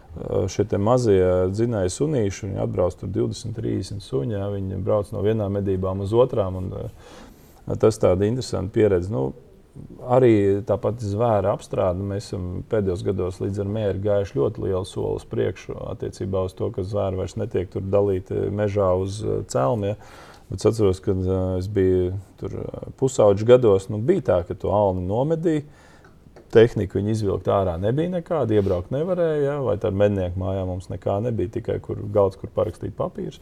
[0.51, 2.47] šie mazie dzinēji sunīši.
[2.49, 4.37] Viņi atbrauc tur 20, 30 suņi.
[4.37, 4.51] Jā.
[4.55, 6.61] Viņi brauc no vienām medībām uz otrām.
[6.61, 6.71] Un,
[7.81, 9.13] tas tāda interesanta pieredze.
[9.15, 9.33] Nu,
[10.07, 12.05] Arī tāpat zvēra apstrāde.
[12.07, 16.55] Mēs esam pēdējos gados līdz ar mēru gājuši ļoti lielu soli uz priekšu attiecībā uz
[16.55, 19.19] to, ka zvēri vairs netiek tur dalīti mežā uz
[19.51, 19.99] celmiem.
[20.47, 21.27] Bet es atceros, kad
[21.59, 22.13] es biju
[23.01, 25.65] pusauģis gados, nu, bija tā, ka to alni nomedīja.
[26.55, 29.55] Tehnika viņa izvilkt ārā nebija nekāda, iebraukt nevarēja, ja?
[29.65, 33.41] vai tā mednieku mājā mums nekā nebija, tikai kur galds, kur parakstīt papīrus.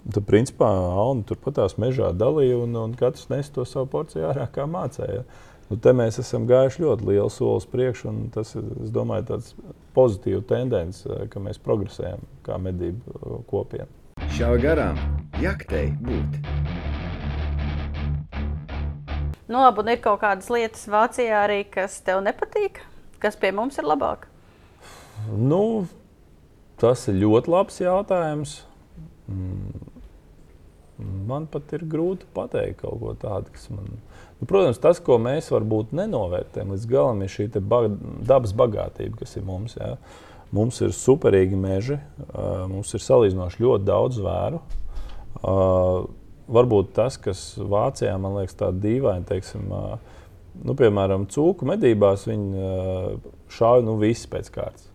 [0.00, 4.48] Tad, principā, Alni turpat tās mežā dalīja, un, un katrs nes to savu porciju ārā,
[4.50, 5.22] kā mācīja.
[5.70, 9.52] Nu, te mēs esam gājuši ļoti lielu soli uz priekšu, un tas ir, domāju, tāds
[9.94, 13.86] pozitīvs tendence, ka mēs progresējam kā medību kopiena.
[14.34, 14.98] Šā garām
[15.42, 16.99] jaktei būt.
[19.50, 22.78] Nu, labi, un ir kaut kādas lietas Vācijā arī, kas tev nepatīk,
[23.22, 24.28] kas pie mums ir labāk.
[25.34, 25.88] Nu,
[26.80, 28.60] tas ir ļoti labs jautājums.
[29.26, 29.90] Mm,
[31.00, 33.86] Man pat ir grūti pateikt kaut ko tādu, kas man.
[34.40, 37.84] Nu, protams, tas, ko mēs varbūt nenovērtējam līdz galam, ir šī ba
[38.26, 39.76] dabas bagātība, kas ir mums.
[39.80, 39.94] Jā.
[40.56, 42.00] Mums ir superīgi meži,
[42.72, 44.62] mums ir salīdzinoši ļoti daudz zvēru.
[46.50, 53.30] Varbūt tas, kas Vācijā man liekas tāds dīvaini, teiksim, nu, piemēram, cūku medībās, viņi uh,
[53.54, 54.88] šauj nu, visi pēc kārtas.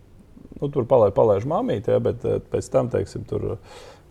[0.60, 3.56] Nu, tur palaiž, palaiž mamīti, ja, bet pēc tam, teiksim, tur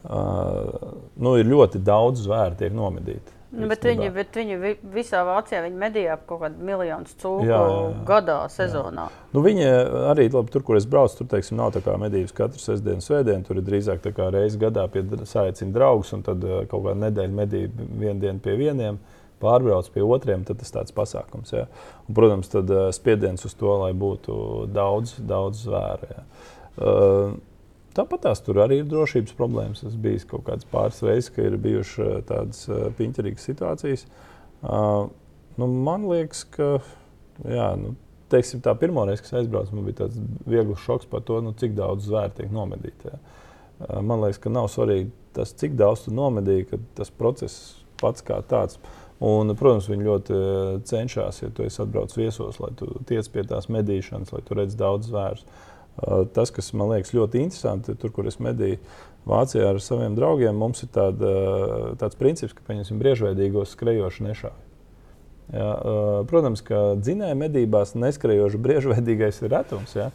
[0.05, 3.34] nu, ir ļoti daudz zvēru, tiek nomedīti.
[3.55, 7.45] Nu, bet, viņi, bet viņi vi- visā Vācijā viņi medīja ap kaut kādu miljonu cūku
[7.47, 8.03] Jā, jā, jā.
[8.09, 9.05] gadā, sezonā.
[9.33, 9.65] Nu, viņi
[10.11, 13.45] arī, labi, tur, kur es braucu, tur teiksim, nav tā kā medības katru sestdienu, svētdienu.
[13.47, 16.99] Tur ir drīzāk tā kā reizes gadā pie saicina draugus, un tad eh, kaut kāda
[17.07, 18.99] nedēļa medība vienu dienu pie vieniem,
[19.41, 20.43] pārbrauc pie otriem.
[20.43, 21.53] Tad tas tāds pasākums.
[21.55, 21.65] Ja.
[22.07, 26.11] Un, protams, tad eh, spiediens uz to, lai būtu daudz, daudz zvēru.
[26.11, 26.25] Ja.
[26.75, 27.37] Uh,
[27.95, 29.83] Tāpat tās tur arī ir drošības problēmas.
[29.87, 34.07] Es biju kaut kādas pāris reizes, ka ir bijušas eh, tādas eh, piņķerīgas situācijas.
[34.65, 35.11] Uh,
[35.59, 36.79] nu, man liekas, ka
[37.45, 37.93] jā, nu,
[38.33, 40.17] teiksim, tā pirmā reize, kad aizbraucu, man bija tāds
[40.49, 43.11] viegls šoks par to, nu, cik daudz zvēru tiek nomedīti.
[43.11, 43.19] jā.
[43.19, 48.25] Uh, Man liekas, ka nav svarīgi tas, cik daudz tu nomedīji, ka tas process pats
[48.25, 48.79] kā tāds.
[49.23, 50.39] Un, protams, viņi ļoti
[50.89, 54.81] cenšas, ja tu esi atbraucis viesos, lai tu tiec pie tās medīšanas, lai tu redzētu
[54.81, 55.45] daudz zvērus.
[55.45, 55.74] Uh,
[56.35, 58.81] Tas, kas man liekas ļoti interesanti, tur, kur es medīju
[59.25, 61.29] Vācijā ar saviem draugiem, mums ir tāda,
[61.97, 64.65] tāds princips, ka pieņemsim briežveidīgos skrejošu nešāvi.
[65.53, 69.93] Jā, uh, protams, ka dzinēja medībās neskrejošs briežveidīgais ir retums.
[69.97, 70.09] Jā.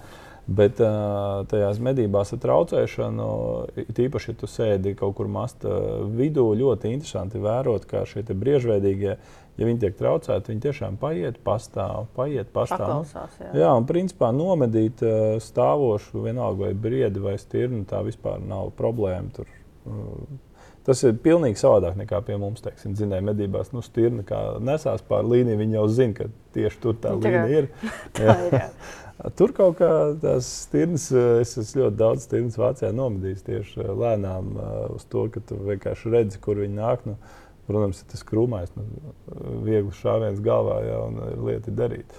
[0.46, 3.29] Bet uh, tajās medībās ar traucēšanu,
[3.85, 5.70] it īpaši, ja tu sēdi kaut kur masta
[6.11, 9.14] vidū, ļoti interesanti vērot, kā šie te briežveidīgie,
[9.61, 12.83] ja viņi tiek traucēti, viņi tiešām paiet, pastāv, paiet, pastāv.
[12.83, 13.53] Nu, Paklausās, jā.
[13.62, 19.31] Jā, un principā nomedīt uh, stāvošu, vienalga vai briedi vai stirnu, tā vispār nav problēma.
[19.37, 19.50] Tur,
[19.87, 20.38] uh,
[20.87, 22.62] Tas ir pilnīgi savādāk nekā pie mums.
[22.64, 25.61] Teiksim, zinēja, medībās, nu, stirna kā nesās pār līniju.
[25.61, 27.68] Viņi jau zina, ka tieši tur tā Nu, līnija ir.
[28.16, 28.57] Tā ir.
[29.37, 29.90] Tur kaut kā
[30.22, 35.04] tās stirnas, eh, es esmu ļoti daudz stirnas Vācijā nomedījis tieši eh, lēnām eh, uz
[35.12, 37.04] to, ka tu vienkārši redzi, kur viņi nāk.
[37.09, 37.18] Nu,
[37.68, 38.87] protams, ir tas krūmais, nu,
[39.66, 42.16] viegls šāviens galvā, jā, un ir lieta darīt.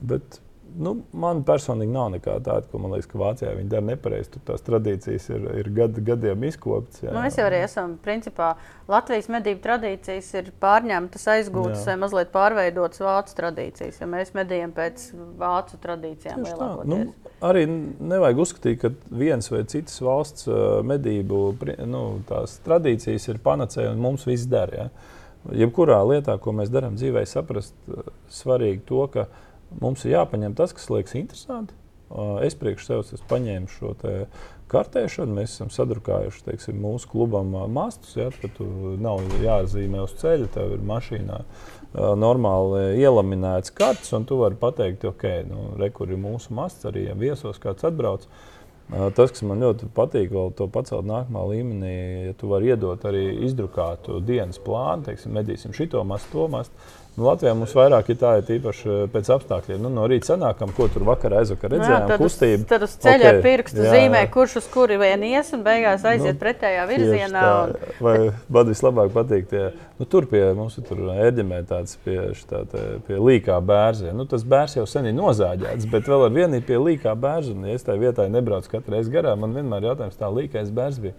[0.00, 0.40] Bet
[0.76, 4.30] nu, man personīgi nav nekā tāda, ko man liekas, ka Vācijā viņi dara nepareizi.
[4.34, 7.02] Tur tās tradīcijas ir, ir gad, gadiem izkoptas.
[7.04, 7.12] jā.
[7.14, 8.54] Nu, mēs jau arī esam, principā,
[8.90, 11.88] Latvijas medību tradīcijas ir pārņemtas, aizgūtas Jā.
[11.90, 13.98] vai mazliet pārveidotas vācu tradīcijas.
[14.02, 15.08] Ja mēs medījam pēc
[15.40, 16.92] vācu tradīcijām lielākoties.
[16.92, 21.42] Nu, arī nevajag uzskatīt, ka viens vai cits valsts uh, medību
[21.88, 24.76] nu, tās tradīcijas ir panacēja un mums viss der.
[24.76, 24.88] Ja?
[25.56, 29.26] Jebkurā lietā, ko mēs darām dzīvē, saprast uh, svarīgi to, ka
[29.80, 31.76] mums ir jāpaņem tas, kas liekas interesanti.
[32.46, 33.92] Es priekš sevis paņēmis šo
[34.70, 35.34] kartēšanu.
[35.40, 38.14] Mēs esam sadrukājuši teiksim, mūsu klubam mastus.
[38.18, 38.66] Ja, tad tu
[39.02, 41.40] nav jāzīmē uz ceļa, tev ir mašīnā
[41.96, 47.08] normāli ielaminēts kartes, un tu vari pateikt, ok, nu, re, kur ir mūsu masts, arī
[47.08, 48.26] ja viesos kāds atbrauc.
[48.86, 51.94] Tas, kas man ļoti patīk, vēl to pacelt nākamā līmenī,
[52.28, 56.86] ja tu vari iedot arī izdrukātu dienas plānu, teiksim, medīsim šito mastu, to mastu.
[57.16, 59.78] Nu, Latvijā mums vairāk ir tā, ir tīpaši uh, pēc apstākļiem.
[59.80, 62.66] Nu, no rīta sanākam, ko tur vakarā aizvakar Nu jā, redzējām, tad, uz, kustību.
[62.68, 64.30] tad uz ceļa ar Ok, pirkstu jā, zīmē, jā.
[64.34, 67.44] kurš uz kuri vien ies, un beigās aiziet Nu, pretējā virzienā.
[67.46, 67.54] tā.
[67.62, 68.14] Un, Vai
[68.58, 69.62] man vislabāk patīk, tie,
[69.96, 74.12] nu, tur pie mums ir tur ērģemē tāds pie, šitā, te, pie līkā bērza.
[74.12, 77.56] Nu, tas bērs jau sen ir nozāģēts, bet vēl ar vienu ir pie līkā bērza.
[77.56, 80.68] Un, ja es tajā vietā nebraucu katru reizi garām, man vienmēr ir jautājums, tā līkais
[80.68, 81.16] bērs bija.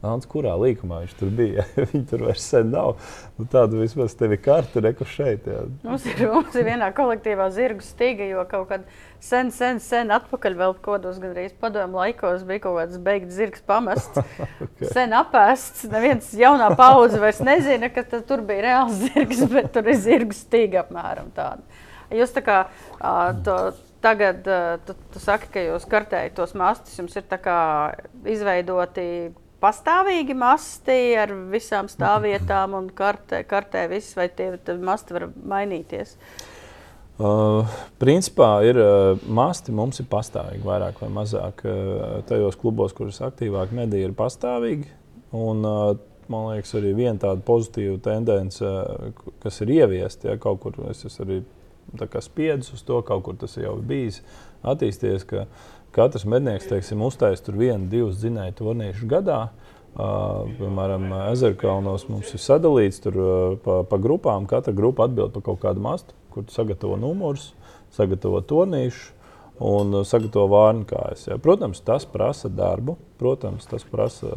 [0.00, 1.66] Ants, kurā līkumā viņš tur bija?
[1.90, 2.94] Viņa tur vairs sen nav.
[3.36, 5.44] Nu, tāda vismaz tev ir karte, reku šeit.
[5.44, 5.66] Jā.
[5.84, 8.86] Mums ir, mums ir vienā kolektīvā zirgu stīga, jo kaut kad
[9.20, 14.24] sen, sen, sen atpakaļ, vēl kādos gandrīz padomu laikos, bija kaut kāds beigts zirgs pamests.
[14.64, 14.88] okay.
[14.88, 15.84] Sen apēsts.
[15.92, 20.86] Neviens jaunā paudze vairs nezina, ka tur bija reāls zirgs, bet tur ir zirgu stīga
[20.86, 21.84] apmēram tāda.
[22.16, 22.64] Jūs tā kā
[23.44, 23.60] to.
[24.00, 24.46] Tagad
[24.88, 26.94] tu, tu saki, ka jūs kartējat tos mastus.
[26.96, 27.56] Jums ir tā kā
[28.32, 29.02] izveidoti
[29.60, 36.16] pastāvīgi masti ar visām stāvvietām un kartē, kartē viss, vai tie masti var mainīties.
[37.20, 37.68] Uh,
[38.00, 41.66] principā ir uh, masti, mums ir pastāvīgi, vairāk vai mazāk.
[41.68, 44.88] Uh, tajos klubos, kurus aktīvāk mediji, ir pastāvīgi.
[45.36, 45.90] Un, uh,
[46.32, 51.04] man liekas, arī viena tāda pozitīva tendence, uh, kas ir ieviesta, ja kaut kur es
[51.20, 51.42] arī
[52.24, 54.22] spiedis uz to, kaut kur tas jau ir bijis
[54.64, 55.44] attīstījies, ka
[55.94, 59.40] katrs mednieks, teiksim, uztais tur vienu, divus dzinēju turnīrus gadā.
[59.90, 64.46] Uh, piemēram, Ezerkalnos mums ir sadalīts tur, uh, pa, pa grupām.
[64.50, 67.48] Katra grupa atbild par kaut kādu mastu, kur sagatavo numurus,
[67.96, 69.10] sagatavo turnīšu
[69.66, 71.26] un uh, sagatavo vārnkājas.
[71.32, 71.40] Ja.
[71.42, 74.30] Protams, tas prasa darbu, protams, tas prasa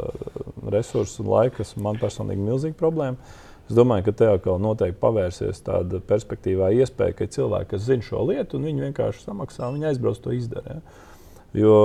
[0.74, 3.34] resursus un laiku, kas man personīgi ir milzīga problēma.
[3.64, 8.26] Es domāju, ka tajā atkal noteikti pavērsies tāda perspektīvā iespēja, ka cilvēki, kas zina šo
[8.28, 10.82] lietu, un viņi vienkārši samaksā, viņi aizbrauc to izdarīt.
[10.82, 11.13] Ja.
[11.54, 11.78] Jo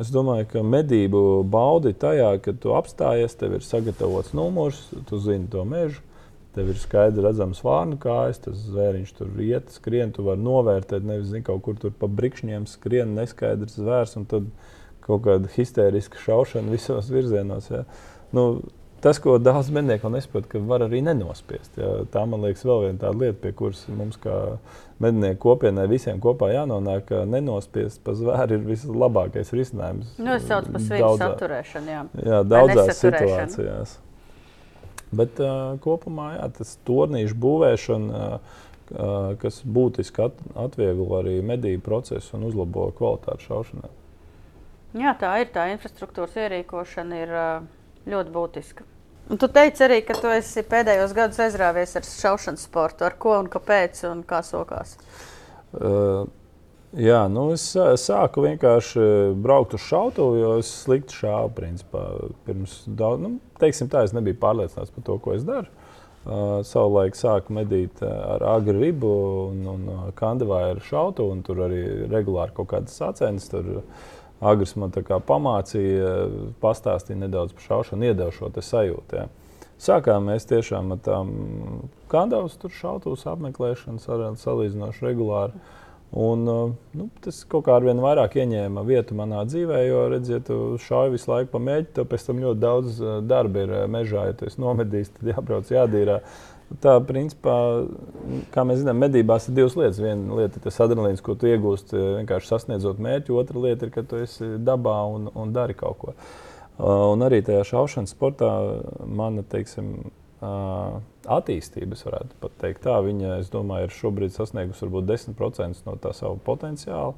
[0.00, 1.20] es domāju, ka medību
[1.52, 6.02] baudi tajā, ka tu apstājies, tev ir sagatavots numurs, tu zini to mežu.
[6.56, 10.08] Tev ir skaidrs, redzams, vārnu kājas, tas zvēriņš tur iet, skrien.
[10.16, 14.48] Tu vari novērtēt, nevis zini, kaut kur tur pa brikšņiem skrien neskaidrs zvērs, un tad
[15.04, 17.68] kaut kāda histēriska šaušana visos virzienos.
[17.68, 17.84] Ja.
[18.32, 18.46] Nu,
[19.06, 21.78] tas, ko daudz mednieku nesaprot, ka var arī nenospiest.
[21.78, 21.92] Jā.
[22.10, 24.56] Tā man liekas, vēl viena tāda lieta, pie kuras mums, kā
[25.02, 30.16] mednieku kopienai, visiem kopā jānonāk, ka nenospiest pa zvēru ir vislabākais risinājums.
[30.18, 31.92] Nu, es saucu par svītu saturēšanu.
[31.92, 33.96] Jā, jā daudzās situācijās.
[35.16, 42.34] Bet uh, kopumā jā, tas turnīšu būvēšana, uh, kas būtiski at, atvieglo arī medību procesu
[42.38, 43.92] un uzlabo kvalitāti šaušanai.
[44.96, 45.52] Jā, tā ir.
[45.54, 47.72] Tā infrastruktūras ierīkošana ir uh,
[48.10, 48.86] ļoti būtiska.
[49.26, 53.06] Un tu teici arī, ka tu esi pēdējos gados aizrāvies ar šaušanas sportu.
[53.08, 54.94] Ar ko un kāpēc un kā sokās?
[55.74, 56.28] Uh,
[56.94, 57.64] jā, nu es
[58.04, 59.08] sāku vienkārši
[59.42, 61.50] braukt uz šautuvu, jo es slikti šāvu.
[61.58, 62.04] Principā.
[62.46, 65.74] Pirms daudz, nu, teiksim tā, es nebiju pārliecināts par to, ko es daru.
[66.26, 69.10] Uh, savulaik sāku medīt ar agru ribu
[69.48, 73.50] un, un uh, kandavāju ar šautu, un tur arī regulāri kaut kādas sacensības.
[73.50, 73.82] Tur
[74.40, 76.12] Agris man pamācīja,
[76.60, 79.16] pastāstīja nedaudz par šaušanu, iedeva šo sajūtu.
[79.16, 79.28] Ja.
[79.80, 81.32] Sākām mēs tiešām ar tām
[82.12, 85.66] kandavas šautos apmeklēšanas, ar salīdzinoši regulāri.
[86.16, 86.46] Un,
[86.96, 91.16] nu, tas kaut kā ar vien vairāk ieņēma vietu manā dzīvē, jo, redziet, tu šauji
[91.16, 94.62] visu laiku pa mēģi, tev pēc tam ļoti daudz darba ir mežā, ja tu esi
[94.62, 96.20] nomedījis, tad jābrauc jādīrā.
[96.66, 97.54] Tā, principā,
[98.50, 100.00] kā mēs zinām, medībās ir divas lietas.
[100.02, 103.92] Viena lieta ir tas adrenalīns, ko tu iegūsti eh, vienkārši sasniedzot mērķi, otra lieta ir,
[103.94, 106.16] ka tu esi dabā un, un dari kaut ko.
[106.76, 108.50] Uh, un arī tajā šaušanas sportā
[109.08, 109.94] mana teiksim,
[110.42, 110.98] uh,
[111.36, 116.36] attīstība, varētu pat teikt, tā, viņa, domāju, ir šobrīd sasniegusi varbūt 10% no tā sava
[116.46, 117.14] potenciāla.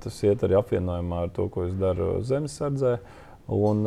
[0.00, 2.94] Tas iet arī apvienojumā ar to, ko es daru zemesardzē.
[3.52, 3.82] Un,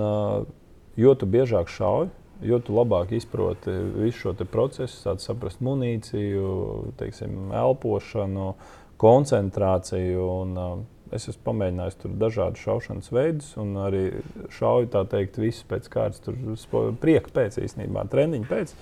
[1.02, 2.12] jo tu biežāk šauji,
[2.46, 6.48] jo tu labāk izproti visu šo procesu, sāc saprast munīciju,
[7.00, 8.54] teiksim, elpošanu,
[9.02, 10.28] koncentrāciju.
[10.44, 10.84] Un, uh,
[11.14, 14.04] es esmu pamēģinājis tur dažādus šaušanas veidus, un arī
[14.54, 18.76] šauju tā teikt, visu pēc kārtas, tur prieka pēc īstenībā, treniņa pēc.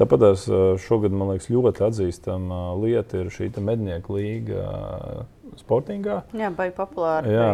[0.00, 0.46] Tāpat
[0.80, 4.62] šogad man liekas ļoti atzīstama lieta ir šī mednieku līga
[5.60, 6.22] sportingā.
[6.32, 7.28] Jā, vai populāra.
[7.28, 7.50] Jā,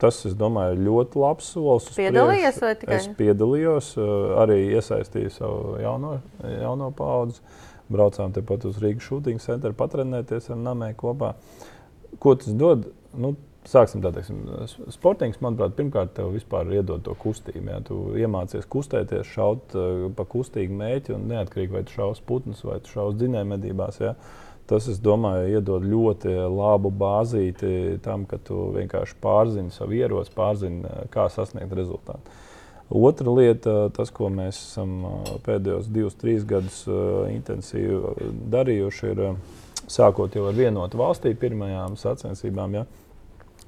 [0.00, 1.88] tas, es domāju, ir ļoti labs solis.
[1.96, 2.98] Piedalījies vai tikai?
[2.98, 3.94] Es piedalījos,
[4.42, 7.42] arī iesaistīju savu jauno, jauno paudzi.
[7.92, 11.34] Braucām tepat uz Rīgas shooting centru, patrenēties ar namē kopā.
[12.22, 12.88] Ko tas dod?
[13.14, 13.34] Nu,
[13.64, 14.42] Sāksim tā, teiksim,
[14.92, 17.62] sportings, manuprāt, pirmkārt, tev vispār iedod to kustību.
[17.72, 17.78] Ja?
[17.80, 22.76] Tu iemācies kustēties, šaut uh, pa kustīgu mēķi, un neatkarīgi vai tu šaus putnus vai
[22.84, 24.02] tu šaus dzinējumedībās.
[24.04, 24.12] Ja?
[24.12, 30.32] Uh, Tas, es domāju, iedod ļoti labu bāzīti tam, ka tu vienkārši pārzini savu ieroci,
[30.32, 32.32] pārzini, kā sasniegt rezultātu.
[32.94, 34.96] Otra lieta, tas, ko mēs esam
[35.44, 36.82] pēdējos divus, trīs gadus
[37.32, 39.22] intensīvi darījuši, ir
[39.90, 42.76] sākot jau ar vienotu valstī, pirmajām sacensībām.
[42.78, 42.84] Ja?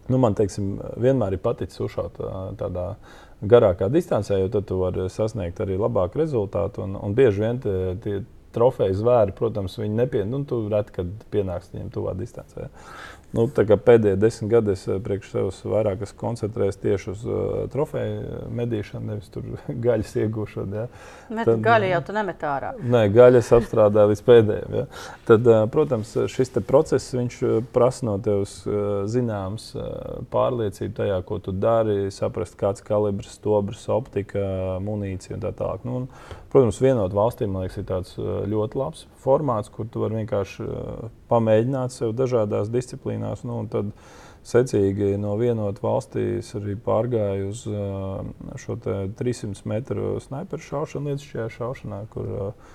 [0.08, 2.20] Nu, man teiksim, vienmēr ir paticis uzšaut
[2.60, 2.92] tādā
[3.44, 6.84] garākā distancē, jo tad tu vari sasniegt arī labāku rezultātu.
[6.86, 8.20] Un, un bieži vien tie, tie,
[8.56, 10.42] trofeju zvēri, protams, viņi nepie, nu,
[10.72, 12.70] reti, kad pienāks viņiem tuvā distancē.
[13.34, 17.40] Nu, pēdējie desmit gadi es eh, priekš sevis vairāk koncentrējos tieši uz uh,
[17.72, 19.48] trofeju medīšanu, nevis tur
[19.86, 20.78] gaļas iegūšanu.
[20.78, 20.86] Ja.
[21.28, 22.72] Bet Tad, gaļa jau tu nemet ārā.
[22.94, 24.78] Nē, gaļas apstrādāja līdz pēdējiem.
[24.78, 24.86] Ja.
[25.28, 27.12] Tad, uh, protams, šis process
[27.74, 33.84] prasa no tevis uh, zināmas uh, pārliecību tajā, ko tu dari, saprast, kāds kalibrs, stobrs,
[33.92, 35.84] optika, munīcija un tā tālāk.
[35.84, 36.08] Nu, un,
[36.56, 40.64] protams, vienot valstīm, man liekas, ir tāds ļoti labs formāts, kur tu vari vienkārši
[41.28, 43.42] pamēģināt sev dažādās disciplīnās.
[43.44, 43.90] Nu, tad
[44.46, 47.66] secīgi no vienotas valstīs arī pārgāju uz
[48.62, 52.74] šo 300 metru sniperu šaušanu, līdz šajā šaušanā, kur uh,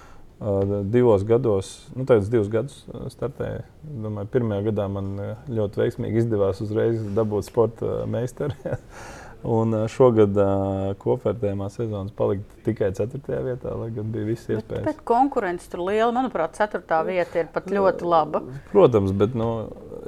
[0.93, 2.83] divos gados, nu, tāds divus gadus
[3.15, 3.65] startēju.
[4.05, 5.11] Domāju, pirmajā gadā man
[5.49, 8.57] ļoti veiksmīgi izdevās uzreiz dabūt sporta meistaru.
[9.41, 13.21] Un šogad uh, kopvērtējumā sezonas palika tikai 4.
[13.41, 14.83] vietā, lai gan bija visas iespējas.
[14.85, 16.11] Bet, bet konkurence tur liela.
[16.13, 16.83] Manuprāt, 4.
[17.07, 18.43] vieta ir pat ļoti laba.
[18.69, 19.49] Protams, bet nu,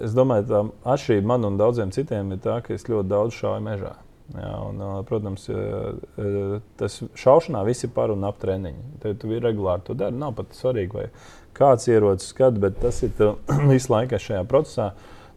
[0.05, 3.65] es domāju, ka atšķirība man un daudziem citiem ir tā, ka es ļoti daudz šauju
[3.65, 3.95] mežā.
[4.33, 4.79] Jā, un,
[5.09, 5.49] protams,
[6.79, 8.85] tas šaušanā viss ir par un ap treniņu.
[9.03, 10.15] Tev tu regulāri to dari.
[10.17, 11.09] Nav pat svarīgi, vai
[11.57, 13.13] kāds ierocis skat, bet tas ir
[13.73, 14.93] visu laiku šajā procesā.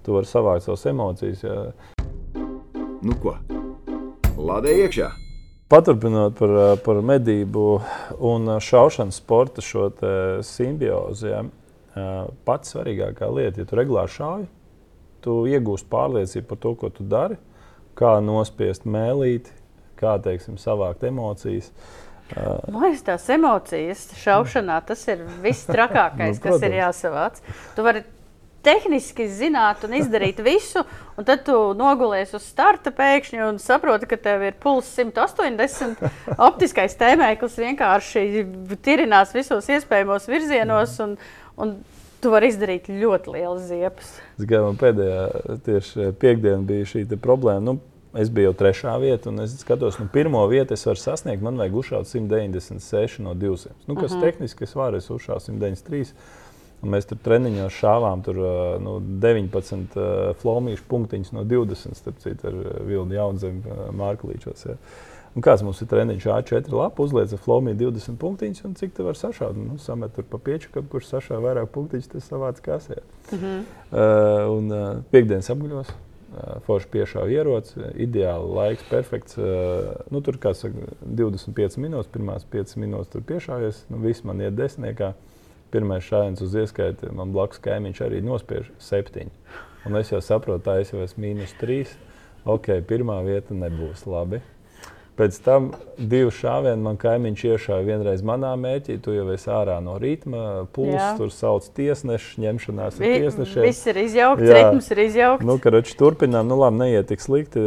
[0.07, 1.43] Tu vari savākt savas emocijas.
[1.43, 1.61] Jā.
[3.03, 3.37] Nu ko?
[4.47, 5.09] Lādē iekšā.
[5.67, 6.53] Paturpinot par,
[6.85, 7.63] par medību
[8.29, 9.89] un šaušanas sporta šo
[10.47, 11.41] simbiozi, ja,
[12.47, 14.47] pats svarīgākā lieta, ja tu regulāri šauji,
[15.25, 17.41] tu iegūsi pārliecību par to, ko tu dari,
[17.99, 19.51] kā nospiest mēlīti,
[19.99, 21.73] kā teiksim, savākt emocijas.
[22.37, 27.43] Man liekas, tās emocijas šaušanā tas ir viss trakākais, nu, kas ir jāsavāc.
[27.75, 28.07] Tu vari
[28.67, 30.83] tehniski zināt un izdarīt visu,
[31.17, 36.03] un tad tu nogulies uz starta pēkšņi un saproti, ka tev ir pulss 180.
[36.49, 38.47] Optiskais tēmēklis vienkārši
[38.85, 41.17] tirinās visos iespējamos virzienos, un,
[41.57, 41.77] un
[42.23, 44.17] tu vari izdarīt ļoti lielas ziepes.
[44.43, 47.63] Kā man pēdējā tieši piekdiena bija šī problēma.
[47.71, 47.79] Nu,
[48.17, 51.43] Es biju jau trešā vietā, un es skatos, nu, pirmo vietu es varu sasniegt.
[51.45, 53.75] Man vajag uzšaut 196 no 200.
[53.85, 54.23] Nu, kas uh -huh.
[54.25, 56.15] tehniski es varu, es uzšāvu 193.
[56.85, 58.39] Mēs tur treniņos šāvām tur,
[58.85, 64.67] nu, 19 uh, flomīšu punktiņus no 20, starp citu, ar Vilnu Jaunzemi uh, Mārklīčos.
[64.69, 64.77] Ja.
[65.37, 69.21] Un kāds mums ir treniņš A4 lapa, uzliek flomī 20 punktiņus, un cik tu vari
[69.21, 69.57] sašaut?
[69.57, 73.01] Nu, samet tur pa pieču, kurš sašāva vairāk punktiņus, tas savāds kasē.
[73.33, 73.63] Uh -huh.
[73.93, 75.93] uh, un uh, piekdienas apguļos
[76.67, 79.39] forši piešāva ieroci, ideāli laiks, perfekts.
[80.13, 84.57] Nu, tur kā saka, 25 minūtes, pirmās 5 minūtes tur piešāvies, nu, viss man iet
[84.59, 85.15] desmitniekā.
[85.75, 89.33] Pirmais šāviens uz ieskaiti, man blakus kaimiņš arī nospiež septiņi.
[89.87, 91.95] Un es jau saprotu, tā es jau esmu mīnus trīs.
[92.47, 94.43] Ok, pirmā vieta nebūs labi.
[95.17, 98.99] Pēc tam divu šāvienu man kaimiņš iešāva vienreiz manā mēķī.
[99.01, 103.65] Tu jau esi ārā no ritma, pulss, tur sauc tiesnešu, ņemšanās ar tiesnešiem.
[103.65, 105.49] Viss ir izjaukts, ritms ir izjaukts.
[105.49, 107.65] Nu, karoči, turpinām, nu labi, neiet tik slikti.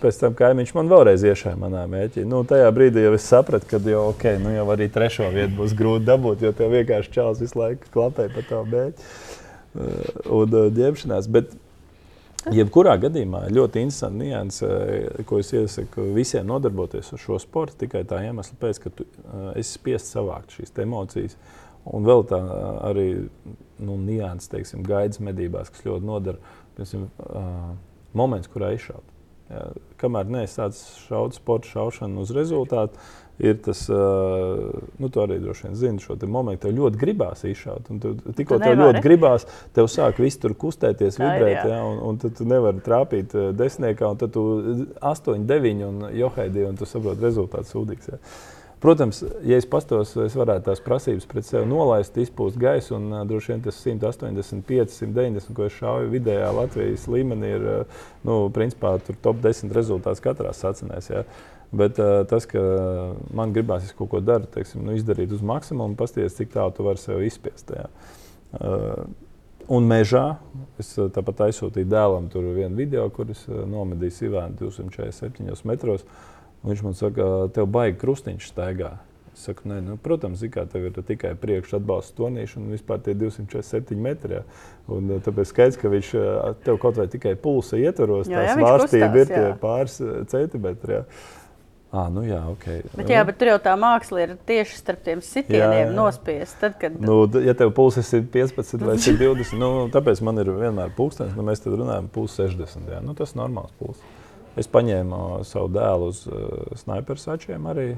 [0.00, 2.26] Pēc tam kaimiņš man vēlreiz iešāva manā mēķī.
[2.28, 5.72] Nu, tajā brīdī jau es sapratu, ka jau, okay, nu, jau arī trešo vietu būs
[5.78, 9.08] grūti dabūt, jo tev vienkārši čels visu laiku klapē pa tavu mēķi
[10.36, 11.28] un ņemšanās.
[11.32, 11.56] Bet,
[12.48, 18.00] Jebkurā gadījumā ļoti interesanti nianses, eh, ko es iesaku visiem nodarboties ar šo sportu, tikai
[18.08, 21.36] tā iemesla pēc, ka tu eh, esi spiests savākt šīs emocijas.
[21.84, 23.06] Un vēl tā eh, arī
[23.84, 26.56] nu, nianses, teiksim, gaidas medībās, kas ļoti nodara.
[26.78, 27.76] Piemēram,
[28.16, 29.04] moments, kurā izšaut.
[30.00, 33.00] Kamēr neesi sācis šaut sporta šaušanu uz rezultātu,
[33.40, 33.86] ir tas,
[35.00, 37.88] nu, tu arī droši vien zini šo momentu, tev ļoti gribās izšaut.
[37.88, 38.84] Tu, tikko tu tev nevari.
[38.84, 39.46] ļoti gribās,
[39.76, 41.66] tev sāk viss tur kustēties, vibrēt, ir, jā.
[41.72, 44.44] Ja, un, un tad tu nevari trāpīt desmitniekā, un tad tu
[45.00, 48.12] 8, 9 un johaidī, un tu saproti rezultātu sūdīgs.
[48.12, 48.20] Ja.
[48.80, 53.24] Protams, ja es pastos, es varētu tās prasības pret sevi nolaist, izpūst gaisu, un uh,
[53.28, 58.94] droši vien tas 185, 190, ko es šauju vidējā Latvijas līmenī, ir uh, nu, principā
[59.20, 61.02] top 10 rezultāts katrā sacinājumā.
[61.12, 61.24] Ja.
[61.76, 62.62] Bet uh, tas, ka
[63.36, 67.04] man gribās kaut ko darīt, teiksim, nu, izdarīt uz maksimumu, paskatīties, cik tālu tu vari
[67.04, 67.76] sev izspiest.
[67.76, 67.84] Ja.
[68.56, 69.04] Uh,
[69.76, 70.24] un mežā
[70.80, 76.08] es uh, tāpat aizsūtīju dēlam vienu video, kurus uh, nomedīju Sivēnu 247 metros.
[76.66, 78.98] Viņš man saka, tev baigi krustiņš staigā.
[79.30, 83.14] Es saku, nē, nu, protams, kā tev ir tikai priekšā atbalsta tonīša un vispār tie
[83.16, 84.40] 247 metri.
[84.40, 84.42] Jā.
[84.90, 86.10] Un, tāpēc skaidrs, ka viņš
[86.66, 90.00] tev kaut vai tikai pulsa ietvaros, jā, jā, tās vārstība ir tie pāris
[90.32, 90.98] centimetri.
[90.98, 91.04] Jā.
[91.90, 92.84] Ah, nu jā, okay.
[92.94, 96.70] bet, jā, bet tur jau tā māksla ir tieši starp tiem sitieniem nospiesta.
[96.78, 97.00] Kad...
[97.02, 101.46] nu, ja tev pulss ir 15 vai 20, nu, tāpēc man ir vienmēr pulkstenis, nu,
[101.48, 102.86] mēs tad runājam pulss 60.
[102.94, 103.02] Jā.
[103.02, 104.06] Nu, tas ir normāls pulss.
[104.58, 107.88] Es paņēmu savu dēlu uz uh, sniperu sačiem arī.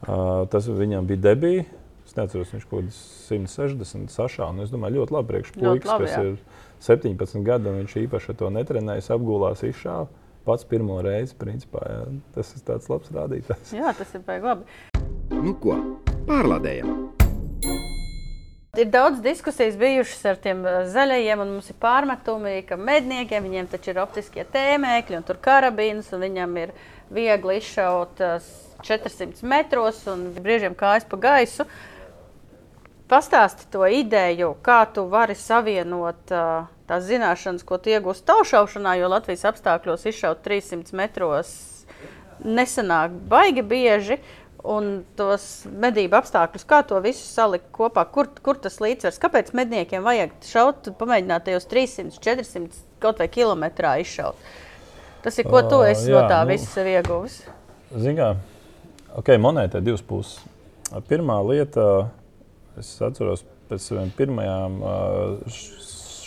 [0.00, 1.66] Uh, tas viņam bija debija.
[2.06, 4.48] Es neatceros, viņš kaut kāds 160 sašā.
[4.64, 6.22] Es domāju, ļoti labi priekš puikas, kas jā.
[6.30, 6.40] ir
[6.86, 10.08] 17 gadi un viņš īpaši to netrenējis, apgulās izšāva
[10.46, 11.36] pats pirmo reizi.
[11.38, 12.02] Principā, jā.
[12.34, 13.74] Tas ir tāds labs rādītājs.
[13.76, 14.68] Jā, tas ir baigi labi.
[15.30, 15.78] Nu ko,
[16.26, 17.99] pārlādējam!
[18.78, 23.66] Ir daudz diskusijas bijušas ar tiem uh, zaļajiem, un mums ir pārmetumi, ka medniekiem viņiem
[23.72, 26.74] taču ir optiskie tēmēkļi, un tur karabīnas, un viņam ir
[27.10, 28.22] viegli izšaut
[28.86, 31.66] 400 uh, metros un brīžiem kājas pa gaisu.
[33.10, 39.48] Pastāsti to ideju, kā tu vari savienot uh, tās zināšanas, ko iegūst taušaušanā, jo Latvijas
[39.50, 41.56] apstākļos izšaut 300 metros
[42.44, 44.22] nesanāk baigi bieži.
[44.68, 50.04] Un tos medību apstākļus, kā to visu salikt kopā, kur, kur tas līdzsvars, kāpēc medniekiem
[50.04, 54.36] vajag šaut, pamēģināt tajos 300, 400 kaut vai kilometrā izšaut.
[55.24, 57.40] Tas ir ko tu esi uh, jā, no tā nu, visa ieguvis.
[58.04, 58.40] Zinām,
[59.20, 60.40] ok, monētā ir divas puses.
[61.08, 61.86] Pirmā lieta,
[62.80, 65.60] es atceros pēc saviem pirmajām uh,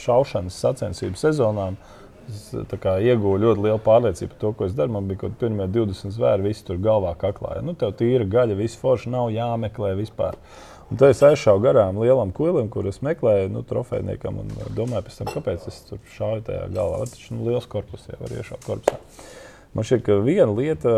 [0.04, 1.78] šaušanas sacensību sezonām.
[2.30, 4.94] Es ieguvu ļoti lielu pārliecību par to, ko es daru.
[4.96, 7.58] Man bija kaut kādi pirmie 20 zvēri, visi tur galvā kaklā.
[7.66, 10.40] Nu, tev tīra gaļa, viss forši nav jāmeklē vispār.
[10.92, 14.40] Un tad es aizšāvu garām lielam kuilim, kurus meklēju nu, trofejniekam.
[14.44, 17.04] Un domāju, pēc tam, kāpēc es tur šāvu tajā galvā.
[17.08, 19.00] Tas ir nu, liels korpus, jau var iešaut korpusā.
[19.74, 20.92] Man šķiet, ka viena lieta,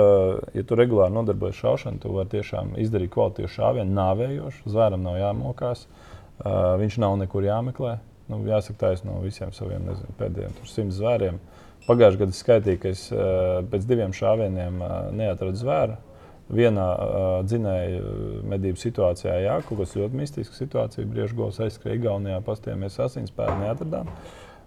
[0.53, 4.65] ja tu regulāri nodarbojies ar šaušanu, tu vari tiešām izdarīt kvalitīvu šāvienu, nāvējošu.
[4.73, 7.95] Zvēram nav jāmokās, uh, viņš nav nekur jāmeklē
[8.31, 11.39] nu, jāsaka, tā es no visiem saviem nezinu, pēdējiem simts zvēriem.
[11.85, 15.97] Pagājušajā gadā skaitīju, ka es uh, pēc diviem šāvieniem uh, neatradu zvēru.
[16.49, 18.01] vienā uh, dzinēja
[18.45, 21.05] medību situācijā, jā, kaut kas ļoti mistisks situācija.
[21.09, 24.11] Briežu govs aizskrēja Igaunijā, pastījāmies asinspēdu, neatradām.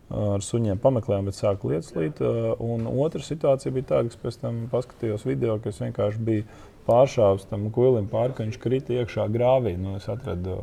[0.09, 2.23] Ar suņiem pameklējām, bet sāka lietas līt.
[2.65, 6.47] Un otra situācija bija tāda, ka pēc tam paskatījos video, kas vienkārši bija
[6.89, 9.77] pāršāvis tam kuilim pāri, ka viņš krita iekšā grāvī.
[9.81, 10.59] Nu, atradu,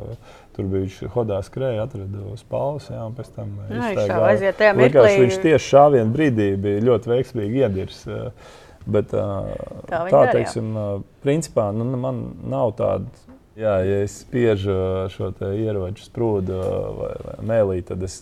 [0.57, 4.13] tur bija viņš hodā skrēja, atradu spāles, jā, un pēc tam iztaigāja.
[5.23, 8.05] Viņš tieši šā vien brīdī bija ļoti veiksmīgi iedirs.
[8.85, 9.25] Bet tā,
[9.89, 10.75] tā teiksim,
[11.25, 13.23] principā nu, man nav tāda.
[13.55, 14.73] Jā, ja es spiežu
[15.13, 16.57] šo ieroču sprūdu
[16.97, 18.17] vai, vai mēlī, tad es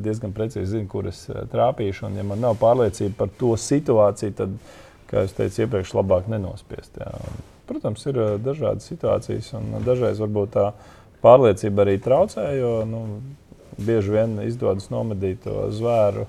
[0.00, 2.06] diezgan precīzi zinu, kur es trāpīšu.
[2.08, 4.54] Un, ja man nav pārliecība par to situāciju, tad
[5.10, 7.00] kā jau teicu, iepriekš labāk nenospiest.
[7.00, 7.10] Jā.
[7.70, 10.70] Protams, ir eh, dažādas situācijas, un dažreiz varbūt tā
[11.24, 13.02] pārliecība arī traucē, jo nu,
[13.80, 16.26] bieži vien izdodas nomedīt to zvēru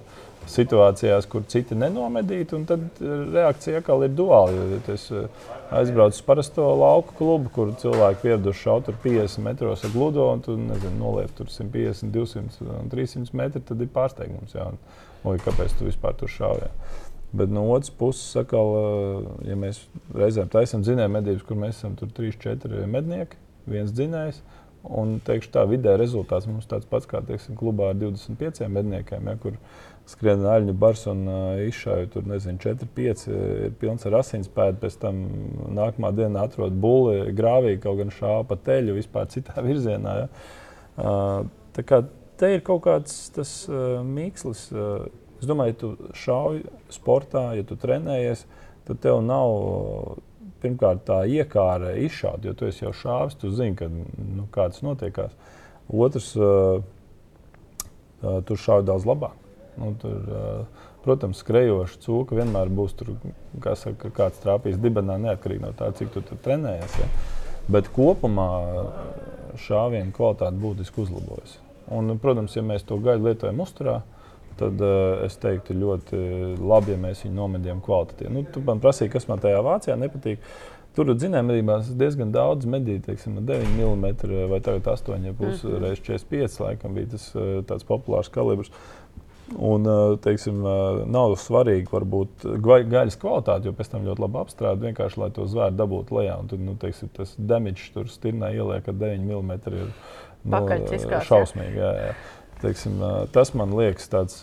[0.52, 4.80] situācijās, kur citi nenomedītu, un tad reakcija atkal ir duāla.
[4.92, 5.30] Es eh,
[5.78, 10.58] aizbraucu uz parasto lauku klubu, kur cilvēki pieraduši šaut 50 metros ar gludo, un tu
[10.60, 14.58] nezini, noliec tur 150, 200 un 300 metri, tad ir pārsteigums.
[14.58, 14.82] Jā, un,
[15.22, 16.68] Oi, kāpēc tu vispār tur šauji?
[17.32, 21.96] Bet no otras puses, sakal, eh, ja mēs reizēm taisām dzinēju medības, kur mēs esam
[21.96, 23.40] 3-4 mednieki,
[23.72, 24.42] viens dzinējs.
[24.82, 29.36] Un teikšu, tā vidē rezultāts mums tāds pats kā teiksim, klubā ar 25 medniekiem, ja,
[29.38, 29.60] kur
[30.10, 34.82] skrien aļņu bars un uh, izšāju tur, nezinu, 4-5 ir pilns ar asinspēdu.
[34.82, 35.22] Pēc tam
[35.78, 40.18] nākamā dienā atrod būli grāvī, kaut gan šāva pa teļu vispār citā virzienā.
[40.24, 40.28] Ja.
[40.98, 41.46] Uh,
[41.78, 42.02] tā kā
[42.42, 44.68] te ir kaut kāds tas uh, mīkslis.
[44.74, 45.12] Uh,
[45.42, 46.60] Es domāju, ja tu šauj
[46.94, 48.44] sportā, ja tu trenējies,
[48.86, 50.20] tad tev nav
[50.62, 55.34] pirmkārt tā iekāra izšaut, jo tu jau šāvis, tu zini, ka, nu, kā tas notiekās.
[55.90, 56.84] Otrs, uh,
[58.22, 59.34] uh, tur šauj daudz labāk.
[59.82, 63.16] Nu, tur, uh, protams, skrejoša cūka vienmēr būs tur,
[63.66, 67.02] kā saka, kāds trāpīs dibenā, neatkarīgi no tā, cik tu tur trenējies.
[67.02, 67.10] Ja.
[67.74, 68.50] Bet kopumā
[69.66, 71.58] šāvienu kvalitāte būtiski uzlabojas.
[71.92, 74.21] Un, protams, ja mēs to gaļu lietojam uzturā, uh,
[74.60, 76.20] tad uh, es teiktu, ļoti
[76.60, 78.34] labi, ja mēs viņu nomedījām kvalitatīvi.
[78.36, 80.44] Nu, tu man prasīji, kas man tajā Vācijā nepatīk.
[80.96, 84.08] Tur zinājumās diezgan daudz medīju, teiksim, 9 mm
[84.52, 86.58] vai 8,5 mm reizes 45.
[86.66, 88.74] laikam bija tas uh, tāds populārs kalibrs.
[89.52, 90.62] Un, uh, teiksim,
[91.12, 95.76] nav svarīgi, varbūt gaļas kvalitāte, jo pēc tam ļoti labi apstrādāt, vienkārši lai to zvēru
[95.76, 96.38] dabūtu lejā.
[96.40, 100.62] Un tad, nu, teiksim, tas damage tur stirnā ieliek, ka 9 mm ir nu,
[101.28, 101.82] šausmīgi.
[101.82, 102.14] Jā, jā.
[102.62, 103.00] Teiksim,
[103.34, 104.42] tas man liekas tāds.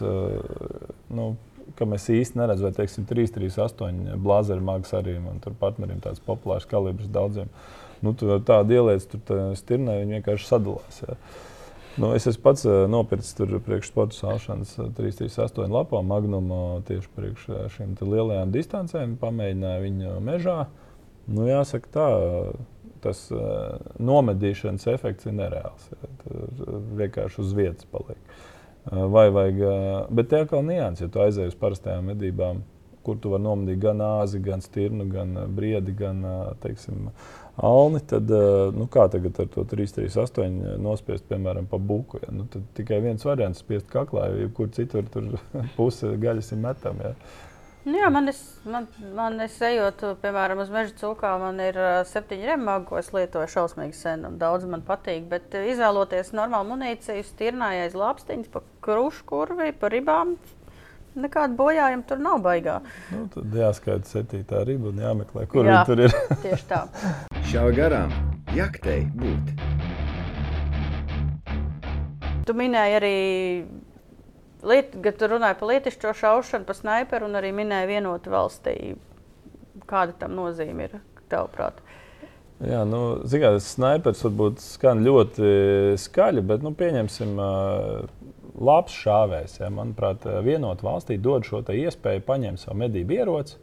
[1.08, 1.32] Nu,
[1.78, 6.00] ka mēs īsti neredzam, vai teiksim, 3, 3, 8 blāzeri mākslinieks arī man tur partneriem
[6.02, 7.50] tāds populārs kalibrs daudziem.
[8.02, 11.00] Nu, tu tādu ieliec, tur stirnē viņi vienkārši sadalās.
[11.04, 11.18] Ja.
[11.98, 17.96] Nu, es esmu pats nopircis tur priekš sporta salšanas 338 lapā magnumu tieši priekš šīm
[17.98, 20.60] lielajām distancēm, pamēģināju viņu mežā.
[21.26, 22.06] Nu, jāsaka tā,
[23.03, 25.90] tas uh, nomedīšanas efekts ir nereāls.
[25.92, 26.11] Ja,
[27.03, 28.18] vienkārši uz vietas paliek.
[28.88, 32.62] Uh, vai vajag, uh, bet tā kā nianses, ja tu aizej uz parastajām medībām,
[33.07, 36.20] kur tu vari nomedīt gan āzi, gan stirnu, gan briedi, gan
[36.61, 37.07] teiksim,
[37.57, 38.28] alni, tad
[38.76, 42.20] nu, kā tagad ar to 338 nospiest, piemēram, pa buku.
[42.20, 42.34] Ja?
[42.34, 42.44] Nu,
[42.76, 45.30] tikai viens variants- spiest kaklā, jo kur citur tur
[45.78, 47.12] puse gaļas ir metama.
[47.14, 47.14] Ja?
[47.89, 48.84] Nu jā, man, es, man,
[49.16, 51.78] man es ejot, piemēram, uz meža cūkām, man ir
[52.11, 55.24] septiņi remāgi, ko es lietoju šausmīgi sen, un daudz man patīk.
[55.30, 60.36] Bet izvēloties normālu munīciju, stirnāja aiz lāpstiņas, pa krušu kurvi, pa ribām.
[61.18, 62.76] Nekāda bojājuma tur nav baigā.
[63.14, 66.18] Nu, tad jāskaita septītā riba un jāmeklē, kur Jā, viņi tur ir.
[66.45, 66.82] tieši tā.
[67.49, 68.12] Šā garām
[68.55, 69.55] jaktei būt.
[72.47, 73.16] Tu minēji arī
[74.66, 78.74] Liet, kad tu runāji par lietišķo šaušanu, par sniperu un arī minēji vienotu valstī,
[79.86, 80.96] kāda tam nozīme ir
[81.30, 81.78] tavuprāt?
[82.66, 85.52] Jā, nu, zināt, snipers varbūt skan ļoti
[86.02, 87.38] skaļi, bet nu, pieņemsim,
[88.59, 89.61] labs šāvējs.
[89.61, 93.61] Ja, manuprāt, vienot valstī dod šo iespēju paņemt savu medību ieroci,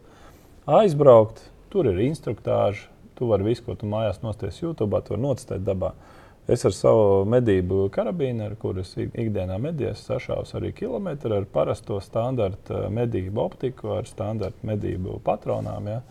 [0.64, 2.88] aizbraukt, tur ir instruktāži,
[3.20, 5.92] tu vari visu, ko tu mājās nosties YouTube, tu vari nocitēt dabā.
[5.92, 6.15] Uh,
[6.46, 12.84] Es ar savu medību karabīnu, ar kuras ikdienā medījos, sašāvu arī kilometru ar parasto standarta
[12.94, 15.88] medību optiku, ar standarta medību patronām.
[15.90, 16.02] Ja.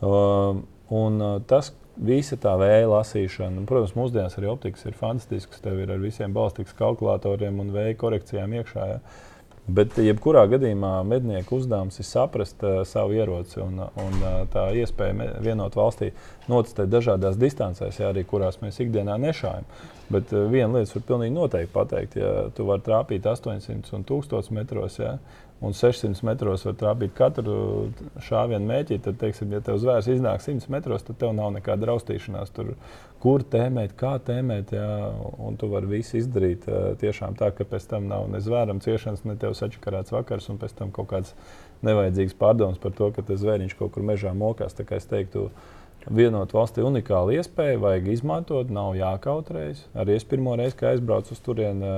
[0.00, 0.62] Uh,
[0.96, 5.60] un uh, tas visa tā vēja lasīšana, protams, mūsdienās arī optikas ir fantastisks.
[5.64, 8.88] Tev ir ar visiem balstikas kalkulatoriem un vēja korekcijām iekšā.
[8.94, 9.00] Ja.
[9.66, 15.32] Bet, jebkurā gadījumā, mednieku uzdevums ir saprast uh, savu ieroci un, un uh, tā iespēja
[15.42, 16.12] vienot valstī
[16.46, 19.66] nocitēt dažādās distancēs, jā, arī kurās mēs ikdienā nešājam.
[20.14, 24.54] Bet uh, viena lieta var pilnīgi noteikti pateikt, ja tu vari trāpīt 800 un 1000
[24.54, 25.16] metros, jā,
[25.66, 27.58] un 600 metros var trāpīt katru
[28.28, 32.54] šāvienu mēķi, tad, teiksim, ja tev zvērs iznāk 100 metros, tad tev nav nekāda raustīšanās.
[32.54, 32.76] Tur,
[33.22, 34.88] kur tēmēt, kā tēmēt, jā,
[35.42, 36.66] un tu vari visu izdarīt
[37.00, 40.76] tiešām tā, ka pēc tam nav ne zvēram ciešanas, ne tev sačakarēts vakars, un pēc
[40.78, 41.34] tam kaut kāds
[41.86, 44.76] nevajadzīgs pārdoms par to, ka tas zvēriņš kaut kur mežā mokās.
[44.76, 45.50] Es teiktu,
[46.06, 49.86] vienot valstī unikālu iespēju, vajag izmantot, nav jākautrējas.
[49.98, 51.94] Arī es pirmo reizi, kad aizbraucu uz turieni,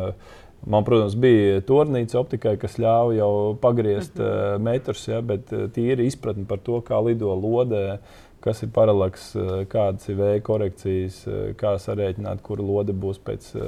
[0.66, 4.64] Man, protams, bija turnīca optikai, kas ļāva jau pagriezt mm -hmm.
[4.66, 7.98] metrus, ja, bet tīri izpratni par to, kā lido lodē,
[8.44, 13.52] kas ir paralaks, uh, kādas ir vēja korekcijas, uh, kā sarēķināt, kur lode būs pēc
[13.56, 13.64] uh,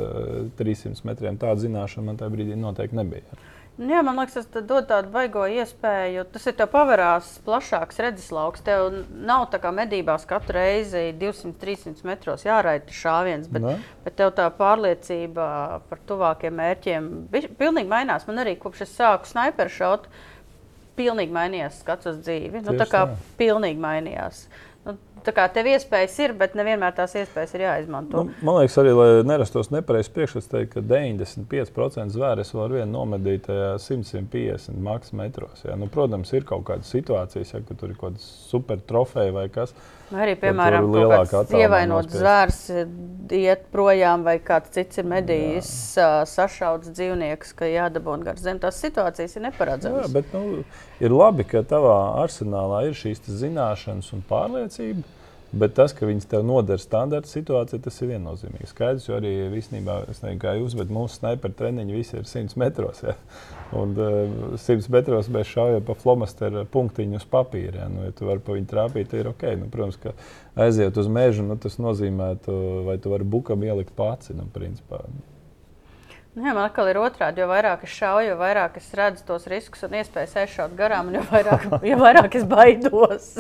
[0.61, 1.41] 300 metriem.
[1.41, 3.41] Tāda zināšana man tajā brīdī noteikti nebija.
[3.81, 6.27] Nu jā, man liekas, tas dod tādu baigo iespēju.
[6.35, 8.61] Tas ir tev pavērās plašāks redzeslauks.
[8.67, 8.91] Tev
[9.25, 13.79] nav tā kā medībās katru reizi 200-300 metros jāraita šāviens, bet, ne?
[14.05, 15.47] bet tev tā pārliecība
[15.89, 18.29] par tuvākiem mērķiem pilnīgi mainās.
[18.29, 20.11] Man arī kopš es sāku sniperu šaut,
[20.99, 22.65] pilnīgi mainījās skats uz dzīvi.
[22.67, 23.21] Nu, tā kā tā.
[23.41, 24.45] pilnīgi mainījās.
[25.21, 28.23] Tā kā tev iespējas ir, bet nevienmēr tās iespējas ir jāizmanto.
[28.25, 34.81] Nu, man liekas, arī, lai nerastos nepareizs priekšstats, ka 95% zvēres var vien nomedīt 100-150
[34.81, 35.67] maksimums.
[35.77, 39.51] Nu, protams, ir kaut kādas situācijas, ja, kad tur ir kaut kāda super trofeja vai
[39.53, 39.99] kas cits.
[40.11, 40.89] Arī, piemēram,
[41.31, 42.61] kāds ievainots zvērs
[43.37, 46.09] iet projām, vai kāds cits ir medījis Jā.
[46.27, 48.59] sašauts dzīvnieks, ka jādabūna gar zem.
[48.63, 50.09] Tās situācijas ir neparedzamas.
[50.09, 50.65] Jā, bet nu,
[50.99, 55.07] ir labi, ka tavā arsenālā ir šīs zināšanas un pārliecība.
[55.51, 59.09] Bet tas, ka viņas tev noder standarta situācijā, tas ir viennozīmīgi skaidrs.
[59.09, 63.03] Jo arī īstenībā, es nezinu, kā jūs, bet mūsu sniperu treniņi visi ir 100 metros.
[63.03, 63.17] Ja?
[63.73, 64.07] Un uh,
[64.55, 67.85] eh, 100 metros mēs šaujam pa flomasteru punktiņu uz papīra.
[67.85, 67.89] Ja?
[67.93, 69.45] Nu, ja tu vari pa viņu trāpīt, ir ok.
[69.61, 70.15] Nu, protams, ka
[70.67, 72.57] aiziet uz mežu, nu, tas nozīmē, tu,
[72.89, 74.33] vai tu vari bukam ielikt pats.
[74.35, 75.05] Nu, principā.
[76.35, 77.43] Nu, jā, man atkal ir otrādi.
[77.43, 81.23] Jo vairāk es šauju, jo vairāk es redzu tos riskus un iespējas aizšaut garām, jo
[81.31, 83.33] vairāk, jo vairāk es baidos.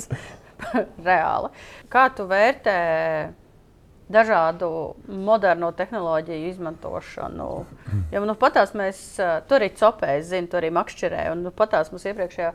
[1.10, 1.50] reāli.
[1.90, 2.78] Kā tu vērtē
[4.10, 4.70] dažādu
[5.06, 7.48] moderno tehnoloģiju izmantošanu?
[8.12, 9.00] Jo nu, patās mēs
[9.48, 11.24] tur arī copējam, zinu, tur arī makšķerē.
[11.34, 12.52] Un nu, patās mums iepriekšējā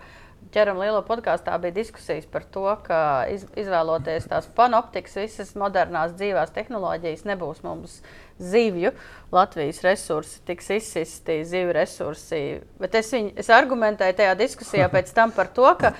[0.53, 2.99] ķeram lielo podkāstā bija diskusijas par to, ka
[3.32, 7.99] iz, izvēloties tās panoptikas, visas modernās dzīvās tehnoloģijas nebūs mums
[8.39, 8.91] zivju.
[9.31, 12.39] Latvijas resursi tiks izsisti, zivju resursi.
[12.79, 15.91] Bet es, viņu, es argumentēju tajā diskusijā pēc tam par to, ka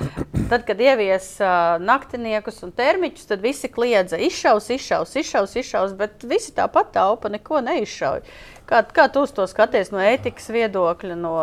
[0.50, 6.24] tad, kad ievies uh, naktiniekus un termiķus, tad visi kliedza izšaus, izšaus, izšaus, izšaus, bet
[6.24, 8.24] visi tāpat taupa neko neizšauj.
[8.70, 11.36] Kā, kā tu to skaties no ētikas viedokļa, no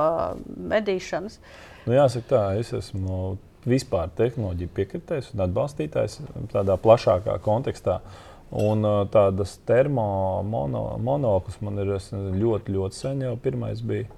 [0.73, 1.39] medīšanas?
[1.85, 3.37] Nu, jāsaka, tā, es esmu
[3.69, 6.21] vispār tehnoloģiju piekritējis un atbalstītājs
[6.55, 8.01] tādā plašākā kontekstā.
[8.01, 11.95] Uh, Un tādas termomonoklis man ir
[12.37, 14.09] ļoti, ļoti sen jau pirmais bija.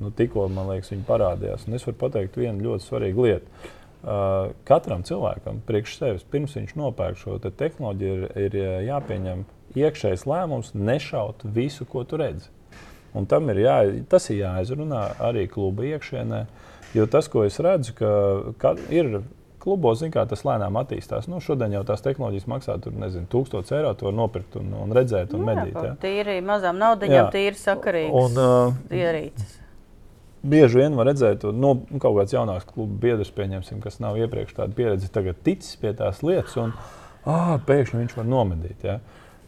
[0.00, 1.66] Nu, tikko man liekas, viņi parādījās.
[1.68, 3.72] Un es varu pateikt vienu ļoti svarīgu lietu.
[4.06, 9.42] Uh, katram cilvēkam, priekš sevis, pirms viņš nopērk šo te tehnoloģiju, ir, ir jāpieņem
[9.76, 12.52] iekšējs lēmums, nešaut visu, ko tu redzi.
[13.16, 13.76] Un tam ir, jā,
[14.10, 16.44] tas ir jāizrunā arī kluba iekšienē.
[16.94, 18.12] Jo tas, ko es redzu, ka,
[18.60, 19.18] ka ir
[19.66, 21.26] klubos kā, tas lēnām attīstās.
[21.30, 23.92] Nu, šodien jau tās tehnoloģijas maksā tur, nezinu, 1000 eiro.
[23.98, 25.76] To nopirkt un, un redzēt, un jā, medīt.
[25.76, 25.94] Jā.
[26.02, 29.56] Tīri mazām naudaiņām, tīri sakarīgs un, uh, ierīces.
[30.46, 33.32] Bieži vien var redzēt, ka nu, kaut kāds jaunāks klubu biedrs,
[33.82, 36.74] kas nav iepriekš tādu pieredzi, tagad ticis pie tās lietas, un
[37.26, 38.84] ah, pēkšņi viņš var nomedīt.
[38.86, 39.00] Ja?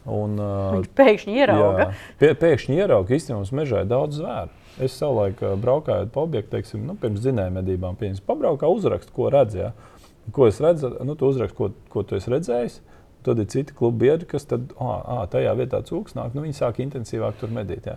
[0.08, 1.84] Un, uh, viņš pēkšņi ierauga.
[1.84, 4.56] Jā, pie, pēkšņi ierauga, ka īstenībā mums mežā ir daudz zvēru.
[4.82, 9.70] Es savulaik braukāju pa objektu, teiksim, nu, pirms zinājuma medībām, pieņemsim, pabraukā uzrakstu, ko redzēju.
[9.70, 9.87] Ja?
[10.32, 12.80] Ko es redzu, nu, tu uzraksti, ko, ko tu esi redzējis.
[13.26, 16.58] Tad ir citi klubi biedri, kas tad, ah, ah, tajā vietā cūks nāk, nu, viņi
[16.60, 17.88] sāk intensīvāk tur medīt.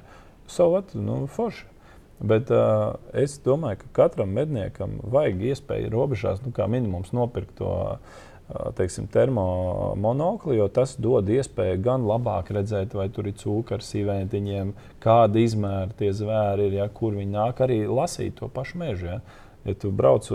[0.50, 1.68] Savat, nu, forši.
[2.22, 7.72] Bet uh, es domāju, ka katram medniekam vajag iespēju robežās, nu, kā minimums, nopirkt to
[7.72, 14.74] uh, termomonokli, jo tas dod iespēju gan labāk redzēt, vai tur ir cūka ar sīvētiņiem,
[15.02, 19.16] kāda izmēra tie zvēri ir, ja, kur viņi nāk, arī lasīt to pašu mežu.
[19.16, 19.22] Ja.
[19.66, 20.26] Ja tu brauc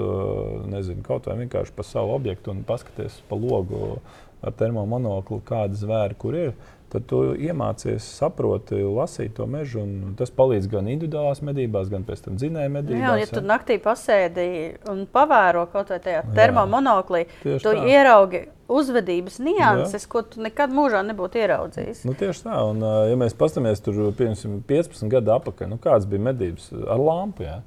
[0.70, 3.97] nezinu, kaut vai vienkārši pa savu objektu un paskaties pa logu
[4.45, 6.53] ar termomonoklu, kāda zvēra kur ir,
[6.93, 9.83] tad tu iemācies, saproti, lasīt to mežu.
[10.18, 13.03] Tas palīdz gan individuālās medībās, gan pēc tam dzinēja medībās.
[13.03, 14.47] Jā, ja tu naktī pasēdi
[14.93, 17.74] un pavēro kaut vai tajā termomonoklī, tu tā.
[17.91, 20.11] ieraugi uzvedības nianses, Jā.
[20.11, 22.03] ko tu nekad mūžā nebūtu ieraudzījis.
[22.07, 26.24] Nu, tieši tā, un ja mēs paskatāmies tur piemēram 15 gadu atpakaļ, nu, kādas bija
[26.31, 27.47] medības ar lampu.
[27.47, 27.61] Jā?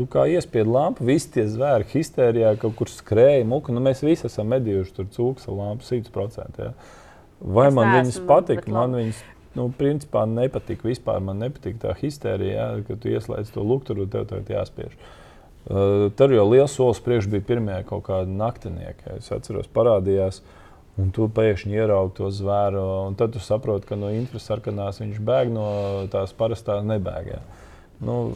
[0.00, 3.68] Tu kā iespiedu lampu, visi tie zvēri histērijā kaut kur skrēja, muka.
[3.76, 6.56] Nu, mēs visi esam medījuši tur ar lampu 100%.
[6.56, 6.70] Ja.
[7.44, 8.72] Vai es man viņas patika?
[8.72, 9.20] Man viņas
[9.58, 11.20] nu, principā nepatika vispār.
[11.20, 14.96] Man nepatika tā histērija, ja, ka tu ieslēdz to lukturu tev tagad jāspiež.
[15.68, 19.18] Uh, tur jau liels solis priekš bija pirmie kaut kādi naktinieki.
[19.20, 20.40] Es atceros, parādījās.
[20.96, 25.52] Un tu pēkšņi ieraugi to zvēru, un tad tu saproti, ka no infrasarkanās viņš bēg
[25.52, 25.68] no
[26.12, 27.44] tās parastās nebēgā.
[28.00, 28.30] Nu,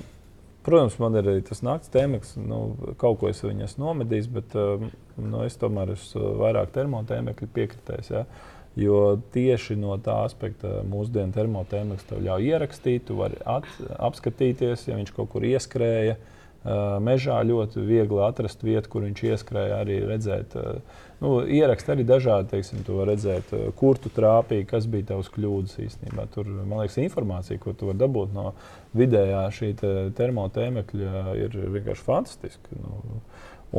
[0.65, 2.61] protams, man ir arī tas naktas tēmeks, nu,
[3.01, 4.85] kaut ko es viņu esmu nomedījis, bet uh,
[5.21, 8.13] nu, es tomēr esmu vairāk termotēmekļu piekritējis.
[8.15, 8.25] Ja?
[8.79, 9.01] Jo
[9.35, 13.69] tieši no tā aspekta mūsdienu termotēmeks tev ļauj ierakstīt, tu vari at,
[14.03, 16.17] apskatīties, ja viņš kaut kur ieskrēja.
[16.19, 16.31] Uh,
[17.05, 20.57] Mežā ļoti viegli atrast vietu, kur viņš ieskrēja, arī redzēt.
[21.25, 23.49] Nu, ierakst arī dažādi, teiksim, to redzēt,
[23.79, 26.27] kur tu trāpīji, kas bija tavs kļūdas īstenībā.
[26.35, 28.51] Tur, man liekas, informācija, ko tu vari dabūt no
[28.99, 32.77] vidējā šī te termotēmekļa, ir vienkārši fantastiska.
[32.77, 33.23] Nu,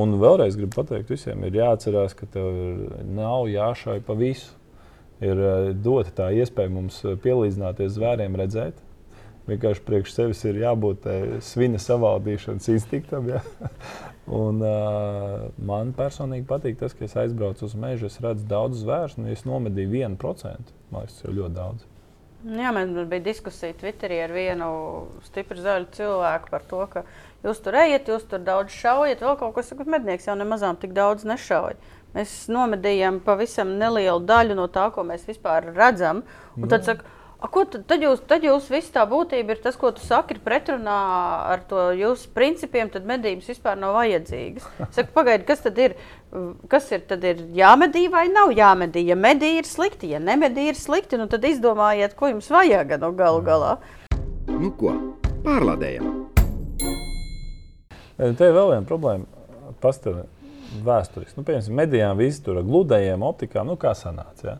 [0.02, 2.50] un vēlreiz gribu pateikt visiem, ir jāatcerās, ka tev
[3.14, 4.50] nav jāšauj pa visu.
[5.22, 5.38] Ir
[5.86, 8.82] dota tā iespēja mums pielīdzināties zvēriem, redzēt,
[9.46, 11.06] vienkārši priekš sevis ir jābūt
[11.46, 13.30] svina savaldīšanas instinktam.
[13.36, 13.46] Ja?
[14.26, 19.20] Un, uh, man personīgi patīk tas, ka es aizbraucu uz mežu, es redzu daudz zvēru,
[19.22, 20.74] un es nomedīju vienu procentu.
[20.90, 21.86] Man liekas, tas ir ļoti daudz.
[22.46, 24.68] Jā, man bija diskusija Twitterī ar vienu
[25.26, 27.02] stipru zaļu cilvēku par to, ka
[27.46, 30.94] jūs tur ejat, jūs tur daudz šaujat, vēl kaut kas tāds- mednieks jau nemazām tik
[30.94, 31.74] daudz nešauj.
[32.16, 36.22] Mēs nomedījām pavisam nelielu daļu no tā, ko mēs vispār redzam.
[36.56, 37.04] Un tad saka,
[37.46, 40.34] A, ko tad, tad, jūs, tad jūs viss tā būtība ir tas, ko tu saki,
[40.34, 40.94] ir pretrunā
[41.52, 44.66] ar to jūsu principiem, tad medības vispār nav vajadzīgas.
[44.96, 45.94] Saku, pagaidi, kas tad ir?
[46.72, 49.04] Kas ir, tad ir jāmedī vai nav jāmedī?
[49.12, 53.12] Ja medī ir slikti, ja nemedī ir slikti, nu tad izdomājiet, ko jums vajag no
[53.14, 53.76] galu galā.
[54.50, 54.96] Nu ko,
[55.46, 56.10] pārlādējam.
[58.18, 59.46] Te ir vēl viena problēma.
[59.86, 60.24] Pastāv
[60.82, 61.38] vēsturiski.
[61.38, 64.56] Nu, piemēram, medijām visi tur gludējiem optikām, nu kā sanāca.
[64.56, 64.60] Ja?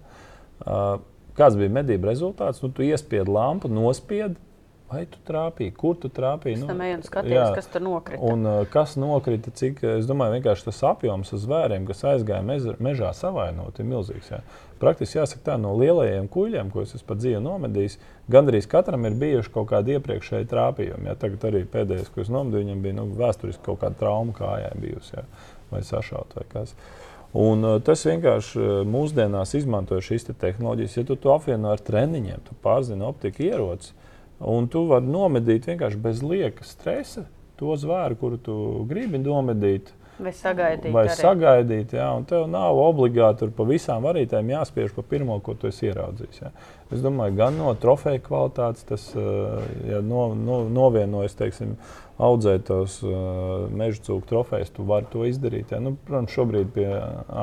[0.62, 1.04] Uh,
[1.36, 2.62] Kāds bija medību rezultāts?
[2.64, 4.40] Nu, tu iespiedi lampu, nospiedi.
[4.86, 5.74] Vai tu trāpīji?
[5.74, 6.60] Kur tu trāpīji?
[6.62, 6.68] Nu,
[7.04, 8.22] skatījos, kas tur nokrita.
[8.22, 9.50] Un, uh, kas nokrita?
[9.58, 14.30] Cik, es domāju, vienkārši tas apjoms uz zvēriem, kas aizgāja mežā, mežā savainot, ir milzīgs.
[14.30, 14.44] Jā.
[14.80, 17.98] Praktiski jāsaka, tā no lielajiem kuģiem, ko es pat dzīvoju nomedījis,
[18.32, 21.10] gandrīz katram ir bijuši kaut kādi iepriekšēji trāpījumi.
[21.10, 21.18] Jā.
[21.26, 25.18] Tagad arī pēdējais, ko es nomedīju, viņam bija nu, vēsturiski kaut kāda trauma kājai bijusi
[25.18, 25.26] jā.
[25.74, 27.05] vai sašauta vai kas cits.
[27.36, 30.98] Un, uh, tas vienkārši uh, mūsdienās izmanto šīs te tehnoloģijas.
[31.02, 33.92] Ja tu to apvieno ar treniņiem, tu pārzini optiku ieroci,
[34.40, 37.26] un tu vari nomedīt vienkārši bez lieka stresa
[37.60, 38.58] to zvēru, kuru tu
[38.88, 39.92] gribi nomedīt.
[40.16, 40.94] Vai sagaidīt?
[40.96, 41.16] Vai arī.
[41.20, 45.90] sagaidīt, jā, un tev nav obligāti pa visām varītēm jāspiež pa pirmo, ko tu esi
[45.90, 46.40] ieraudzījis.
[46.40, 46.52] Jā.
[46.96, 49.60] Es domāju, gan no trofeja kvalitātes, tas uh,
[49.90, 51.76] ja no, no, novienojas, teiksim,
[52.22, 55.74] audzēt tos uh, meža cūku trofejus, tu vari to izdarīt.
[55.74, 55.82] Ja?
[55.84, 56.88] Nu, protams, šobrīd pie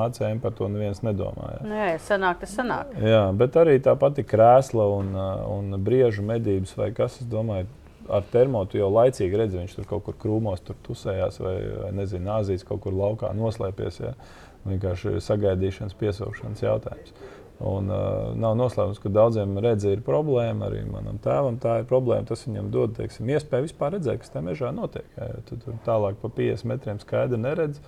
[0.03, 1.51] ACM par to neviens nedomā.
[1.55, 1.61] Ja?
[1.61, 2.95] Nu, jā, sanāk, tas sanāk.
[2.97, 7.69] Jā, bet arī tā pati krēsla un, uh, un briežu medības vai kas, es domāju,
[8.11, 11.53] ar termotu jau laicīgi redzi, viņš tur kaut kur krūmos tur tusējās vai,
[11.85, 14.01] vai nezinu, nāzīs kaut kur laukā noslēpies.
[14.03, 14.15] Ja?
[14.63, 17.15] Vienkārši sagaidīšanas, piesaušanas jautājums.
[17.63, 20.67] Un, uh, nav noslēpums, ka daudziem redzēt, ir problēma.
[20.67, 22.25] Arī manam tēvam tā ir problēma.
[22.27, 25.05] Tas viņam dod teiksim, iespēju vispār redzēt, kas tajā mežā notiek.
[25.15, 27.79] Ja, tu tur tālāk pa 50 metriem skaidri neredz,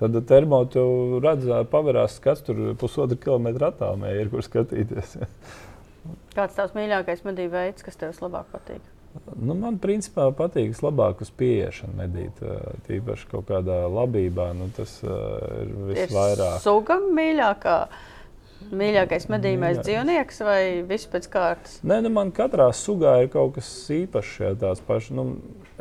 [0.00, 5.18] tad termotu redz, pavērās skats tur pusotru kilometru attālumā, ir kur skatīties.
[5.20, 5.28] Ja.
[6.38, 8.80] Kāds tavs mīļākais medību veids, kas tev labāk patīk?
[9.40, 12.38] Nu, man principā patīk vislabāk uz pieiešanu medīt.
[12.86, 14.50] Tīpaši kaut kādā labībā.
[14.54, 15.10] Nu, tas uh,
[15.64, 16.60] ir visvairāk.
[16.60, 17.76] Ir suga mīļākā.
[18.70, 21.78] Mīļākais medījumais dzīvnieks vai viss pēc kārtas?
[21.82, 24.36] Nē, nu man katrā sugā ir kaut kas īpašs.
[24.44, 25.24] Jā, tās pašas, nu,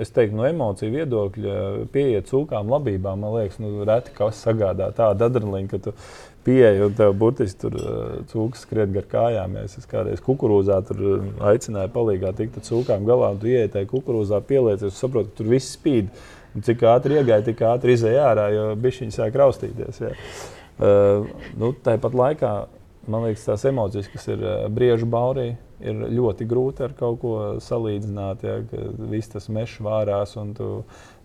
[0.02, 1.60] es teiktu, no emociju viedokļa,
[1.94, 5.94] pieiet cūkām labībām, man liekas, nu, reti kas sagādā tādu adrenalīnu, ka tu
[6.48, 7.78] pieeji un tev burtiski tur
[8.32, 9.60] cūkas skriet gar kājām.
[9.60, 11.06] Ja es kādreiz kukurūzā tur
[11.52, 15.78] aicināju palīdzēt, tikt cūkām galā, un tu ieej tajā kukurūzā, pieliecies, saproti, ka tur viss
[15.78, 16.10] spīd.
[16.58, 20.02] Un cik ātri iegāja, tik ātri izēja ārā, jo bišķiņi sāk raustīties.
[20.02, 20.16] Jā.
[20.80, 21.28] Uh,
[21.60, 22.54] nu, tāpat laikā
[23.12, 27.36] man liekas, tās emocijas, kas ir uh, briežu baurī, ir ļoti grūti ar kaut ko
[27.64, 28.43] salīdzināt.
[28.45, 28.57] Ja,
[29.12, 30.70] viss tas mežs vārās un tu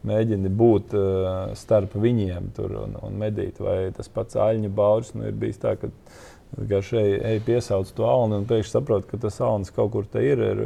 [0.07, 3.61] mēģini būt uh, starp viņiem tur un, un medīt.
[3.63, 5.91] Vai tas pats aļņu bauris nu, ir bijis tā, ka
[6.55, 10.23] vienkārši ej, ej piesauc to alni un pēkšņi saproti, ka tas alnis kaut kur te
[10.25, 10.43] ir.
[10.53, 10.65] ir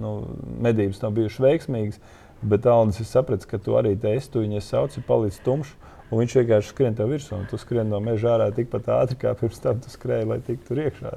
[0.00, 0.16] nu,
[0.62, 2.00] medības nav bijušas veiksmīgas,
[2.42, 5.76] bet alnis ir sapratis, ka tu arī te esi, tu viņu sauci, paliec tumšs.
[6.10, 9.34] Un viņš vienkārši skrien tev virsū, un tu skrien no meža ārā tikpat ātri, kā
[9.38, 11.14] pirms tam tu skrēji, lai tiktu tur iekšā.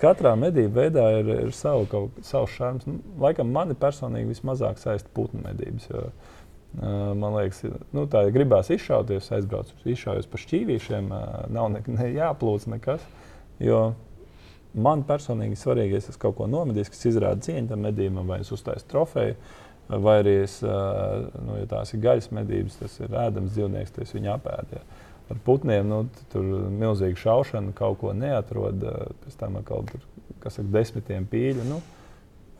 [0.00, 2.88] Katrā medību veidā ir, ir savu, kaut, savs šarms.
[2.88, 5.86] Nu, laikam mani personīgi vismazāk saista putnu medības.
[5.92, 7.62] Jo, uh, man liekas,
[7.94, 12.66] nu, tā ir ja gribās izšauties, aizbraukt, izšaujos pa šķīvīšiem, uh, nav ne, ne jāplūc
[12.72, 13.04] nekas.
[13.62, 13.92] Jo
[14.74, 18.52] man personīgi svarīgais, ja es kaut ko nomedīju, kas izrāda cieņu tam medījumam, vai es
[18.54, 19.38] uztaisu trofeju
[19.88, 24.34] Vai arī, es, nu, ja tās ir gaļas medības, tas ir ēdams dzīvnieks, tas viņa
[24.34, 24.82] apēdē.
[25.32, 28.84] Ar putniem nu, tur ir milzīga šaušana, kaut ko neatrod.
[29.24, 30.04] Pēc tam kaut kur
[30.44, 31.64] saka, desmitiem pīļu.
[31.68, 31.80] Nu,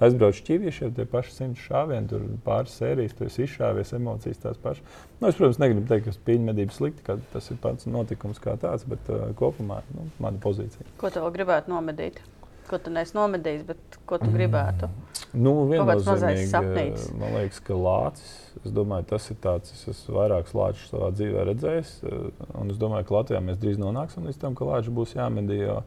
[0.04, 4.98] aizbraucu šķīvīšiem, tie paši simts šāvieni, tur pāris sērijas, tu esi izšāvies, emocijas tās pašas.
[5.18, 8.56] Nu, es, protams, negribu teikt, ka pīļu medības slikti, ka tas ir pats notikums kā
[8.60, 10.86] tāds, bet uh, kopumā nu, mana pozīcija.
[11.00, 12.20] Ko tu vēl gribētu nomedīt?
[12.68, 14.90] Ko tu neesi nomedījis, bet ko tu gribētu?
[15.36, 17.06] Nu, mazais viennozīmīgi, sapnītis.
[17.16, 18.34] Man liekas, ka lācis.
[18.64, 21.92] Es domāju, tas ir tāds, es esmu vairākus lāčus savā dzīvē redzējis.
[22.04, 25.60] eh, Un es domāju, ka Latvijā mēs drīz nonāksim līdz tam, ka lāči būs jāmedī.
[25.66, 25.82] Jo,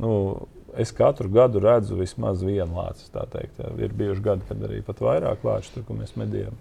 [0.00, 0.12] nu,
[0.76, 3.10] es katru gadu redzu vismaz vienu lāci.
[3.12, 3.60] teikt.
[3.78, 6.56] Ir bijuši gadi, kad arī pat vairāk lāču tur, ko mēs medījām.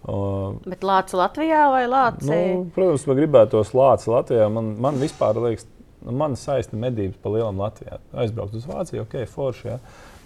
[0.00, 2.24] Uh, Bet Lācis Latvijā vai Lācis?
[2.24, 4.46] Nu, protams, man gribētu tos lācis Latvijā.
[4.48, 5.66] Man, man vispār liekas,
[6.04, 8.00] nu, man saista medības pa lielam Latvijā.
[8.24, 9.66] Aizbraukt uz Vāciju, ok, forši.
[9.68, 9.78] Ja?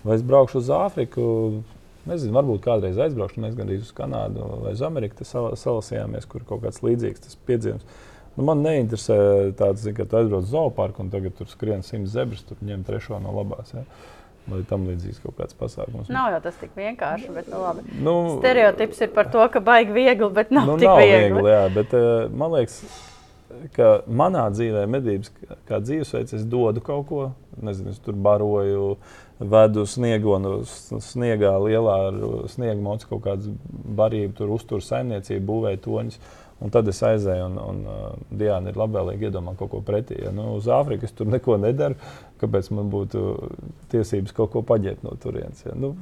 [0.04, 1.26] Vai es braukšu uz Āfriku?
[2.04, 6.44] Nezinu, varbūt kādreiz aizbraukšu, mēs gan arī uz Kanādu vai uz Ameriku sal salasījāmies, kur
[6.44, 7.86] kaut kāds līdzīgs tas piedzīvums.
[8.34, 9.16] Nu, man neinteresē
[9.56, 13.22] tāds, ka tu aizbrauc uz zooparku un tagad tur skrien simts zebras, tur ņem trešo
[13.24, 13.72] no labās.
[13.72, 13.86] Ja?
[14.50, 16.10] Vai tam līdzīgs kaut kāds pasākums.
[16.12, 17.86] Nav jau tas tik vienkārši, bet nu, labi.
[18.04, 21.30] Nu, Stereotips ir par to, ka baigi viegli, bet nav nu, tik nav viegli.
[21.30, 21.54] viegli.
[21.54, 22.82] Jā, bet uh, man liekas,
[23.76, 25.32] ka manā dzīvē, medības
[25.68, 27.24] kā- dzīvesveids, es dodu kaut ko.
[27.62, 28.96] Nezinu, es tur baroju,
[29.38, 30.56] vedu sniegonu,
[31.02, 36.18] sniegā lielā ar sniega mocu kaut kādas barības, tur uztur saimniecību, būvēju toņus.
[36.64, 40.20] Un tad es aizēju, un, un uh, Diana ir labvēlīgi iedomā kaut ko pretī.
[40.22, 41.98] Ja, nu, uz Āfrikas tur neko nedaru,
[42.40, 43.24] kāpēc man būtu
[43.92, 45.64] tiesības kaut ko paģēt no turienes.
[45.66, 45.74] Ja?
[45.76, 45.92] Nu,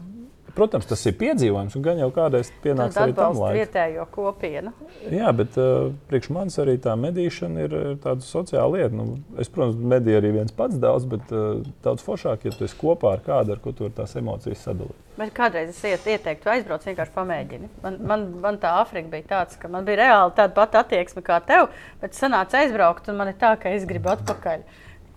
[0.56, 3.58] protams, tas ir piedzīvojums, un gan jau kādreiz pienāks arī tam laikam.
[3.60, 4.72] vietējo kopienu.
[5.12, 8.92] Jā, bet uh, priekš manis arī tā medīšana ir tāda sociāla lieta.
[8.96, 12.78] Nu, es, protams, medīju arī viens pats daudz, bet uh, daudz foršāk, ja tu esi
[12.80, 14.98] kopā ar kādu, ar ko tu tās emocijas sadalīt.
[15.18, 17.68] Bet kādreiz es iet, ieteiktu, aizbraukt, vienkārši pamēģini.
[17.82, 21.36] Man, man, man tā Āfrika bija tāds, ka man bija reāli tāda pati attieksme kā
[21.44, 21.68] tev,
[22.00, 24.64] bet sanāca aizbraukt, un man ir tā, ka es gribu atpakaļ.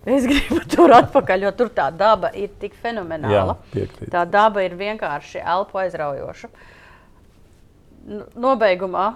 [0.06, 3.56] Es gribu tur atpakaļ, jo tur tā daba ir tik fenomenāla.
[3.74, 4.10] piekrītu.
[4.12, 6.50] Tā daba ir vienkārši elpu aizraujoša.
[8.38, 9.08] Nobeigumā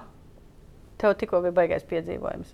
[1.01, 2.51] tev tikko bija baigais piedzīvojums.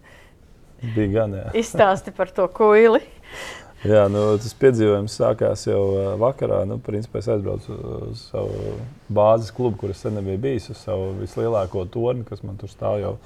[0.92, 1.46] Bija gan, jā.
[1.62, 3.00] Izstāsti par to kuili.
[3.86, 6.60] jā nu, tas piedzīvojums sākās jau uh, vakarā.
[6.68, 7.80] Nu, principā es aizbraucu
[8.10, 8.76] uz savu
[9.08, 13.00] bāzes klubu, kur es sen nebiju bijis, uz savu vislielāko torni, kas man tur stāv
[13.00, 13.16] jau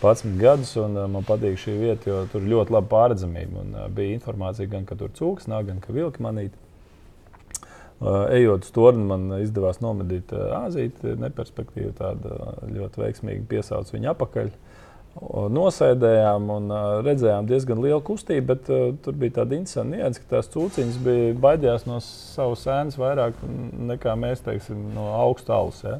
[0.00, 0.72] 11 gadus.
[0.80, 3.64] Un, uh, man patīk šī vieta, jo tur ļoti laba pārredzamība.
[3.64, 6.56] Un, uh, bija informācija gan, ka tur cūks nāk, gan ka vilki manīt.
[8.00, 12.32] Uh, ejot uz torni, man izdevās nomedīt Āzīti, neperspektīvu, tādu
[12.72, 14.52] ļoti veiksmīgi piesauc viņu apakaļ.
[15.50, 16.72] Nosēdējām un
[17.04, 18.68] redzējām diezgan lielu kustību, bet
[19.04, 23.42] tur bija tāda interesanta nianse, ka tās cūciņas bija baidījās no savas sēnes vairāk
[23.90, 25.82] nekā mēs teiksim, no augsta alus.
[25.84, 25.98] Ja?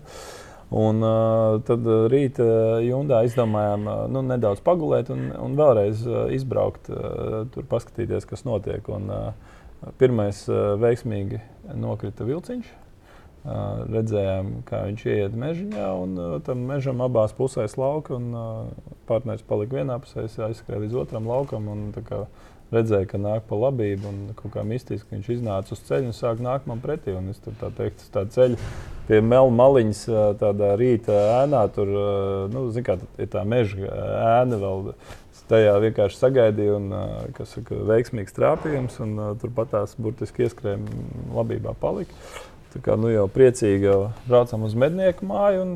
[0.70, 2.44] Un, uh, tad uh, rītā
[2.86, 8.46] jūnijā izdomājām uh, nu, nedaudz pagulēt un, un vēlreiz uh, izbraukt, uh, tur paskatīties, kas
[8.46, 8.86] notiek.
[8.94, 9.56] Un, uh,
[9.98, 11.40] pirmais uh, veiksmīgi
[11.74, 12.70] nokrita vilciņš.
[13.40, 18.18] Uh, redzējām, kā viņš ieiet mežā, un uh, tam mežam abās pusēs lauka.
[18.18, 21.70] Un, uh, partneris palika vienā pusē, es aizskrēju līdz otram laukam.
[21.72, 22.26] Un, kā
[22.74, 26.42] redzēju, ka nāk pa labību, un kaut kā mistiski viņš iznāca uz ceļa un sāk
[26.44, 27.14] nākt man pretī.
[27.18, 28.58] Un es tur tā teikt, uz tā ceļa
[29.08, 30.04] pie melna maliņas,
[30.40, 31.90] tādā rīta ēnā, tur
[32.52, 33.96] nu, kā, ir tā meža
[34.40, 34.94] ēna vēl.
[35.50, 36.92] Tajā vienkārši sagaidīju, un
[37.34, 40.78] kas ir veiksmīgs trāpījums, un turpat tās burtiski ieskrēja
[41.34, 42.14] labībā palika.
[42.70, 43.90] Tā kā nu jau priecīgi
[44.28, 45.72] braucam uz mednieku māju un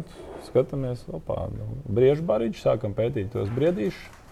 [0.46, 4.23] skatāmies, opā, nu, briežu bariņš, sākam pētīt tos briedīšus.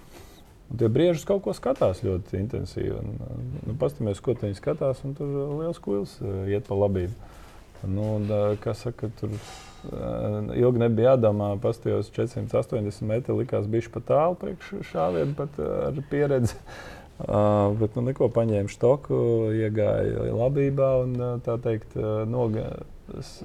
[0.72, 2.94] Un tie briežus kaut ko skatās ļoti intensīvi.
[2.96, 3.18] Un,
[3.66, 7.12] nu, Paskatāmies, ko viņi skatās, un tur liels kuils uh, iet pa labību.
[7.82, 13.92] Nu, un, uh, kas saka, tur uh, ilgi nebija jādomā, pastījos 480 metri, likās bišķi
[13.92, 16.56] pa tālu priekš šāvienu, pat ar pieredzi.
[16.56, 19.20] Uh, bet nu, neko paņēma štoku,
[19.58, 21.12] iegāja labībā un
[21.44, 21.98] tā teikt,
[22.32, 22.70] noga,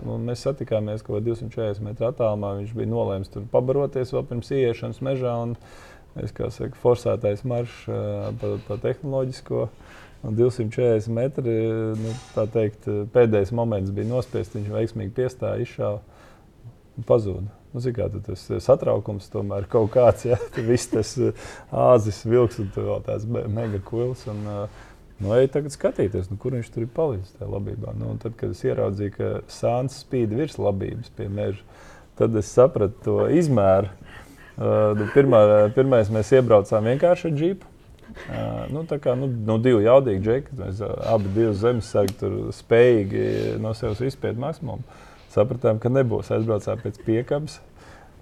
[0.05, 2.55] nu, mēs satikāmies kaut kādā 240 metru attālumā.
[2.61, 5.35] Viņš bija nolēmis tur pabaroties vēl pirms ieiešanas mežā.
[5.43, 5.57] Un,
[6.23, 7.85] es saku, forsētais maršs
[8.41, 9.67] pa, pa tehnoloģisko.
[10.27, 11.53] Un 240 metri,
[11.95, 14.55] nu, tā teikt, pēdējais moments bija nospiests.
[14.57, 16.01] Viņš veiksmīgi piestāja, izšāva
[16.97, 17.45] un pazuda.
[17.73, 21.13] Nu, zini, kā, tas eh, satraukums tomēr ir kaut kāds, ja viss tas
[21.69, 22.71] āzis, vilks un
[23.05, 24.25] tās me- mega kuils.
[24.31, 24.43] Un,
[25.17, 27.95] Nu, ej tagad skatīties, nu, kur viņš tur ir palicis tajā labībā.
[27.97, 31.63] Nu, tad, kad es ieraudzīju, ka sāns spīd virs labības pie meža,
[32.19, 33.89] tad es sapratu to izmēru.
[34.57, 35.39] Uh, pirmā,
[35.75, 37.67] pirmais mēs iebraucām vienkārši ar džipu.
[38.17, 43.27] Uh, nu, tā kā nu, nu, divi jaudīgi džeki, mēs uh, abi divi zemesargi spējīgi
[43.61, 44.81] no sevis izspiest maksimumu.
[45.33, 46.31] sapratām, ka nebūs.
[46.33, 47.59] Aizbraucām pēc piekabes.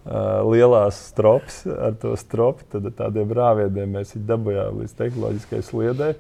[0.06, 6.12] Uh, lielās strops ar to stropu, tad tādiem rāvieniem mēs viņu dabūjām līdz tehnoloģiskajai sliedei.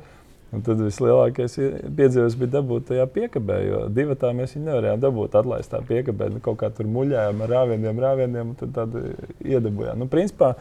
[0.55, 1.57] Un tad vislielākais
[1.97, 5.35] piedzīvojums bija dabūt tajā piekabē, jo divi tā mēs viņu nevarējām dabūt.
[5.41, 8.95] Atlaistā piekabē, nu, kaut kā tur muļājām ar rāvieniem, rāvieniem, un tad
[9.43, 9.99] iedabūjām.
[9.99, 10.53] Nu, principā,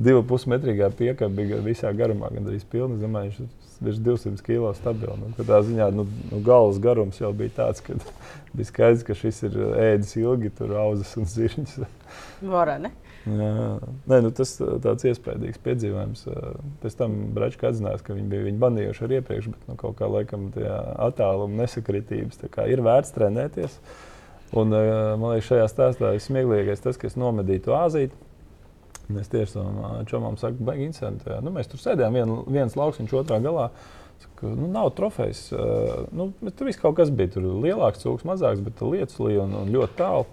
[0.00, 2.96] divu pusmetrīgā piekabē bija visā garumā, gandrīz pilna.
[2.96, 5.20] Es domāju, viņš virs 200 kg stabils.
[5.20, 7.98] Nu, tā ziņā nu, nu, galvas garums jau bija tāds, ka
[8.56, 9.58] bija skaidrs, ka šis ir
[9.90, 11.82] ēdis ilgi, tur auzas un zirņas.
[12.54, 12.94] Vareni.
[13.22, 16.24] Nē, nu tas tāds iespaidīgs piedzīvojums.
[16.82, 20.08] Pēc tam Bračka atzinās, ka viņi bija viņu banījuši ar iepriekš, bet nu, kaut kā
[20.10, 23.78] laikam attāluma nesakritības ir vērts trenēties.
[24.58, 28.28] Un, man liekas, šajā stāstā ir smieklīgais tas, ka es nomedīju to āzīti.
[29.20, 31.30] Es tieši tam čomam saku, baigi interesanti.
[31.44, 33.70] Nu, mēs tur sēdējām, vien, viens lauks otrā galā.
[34.22, 35.46] Saku, nu, nav trofejas.
[36.14, 37.36] Nu, tur viss kaut kas bija.
[37.36, 40.26] Tur lielāks cūks, mazāks, bet lietas līja un, un ļoti tālu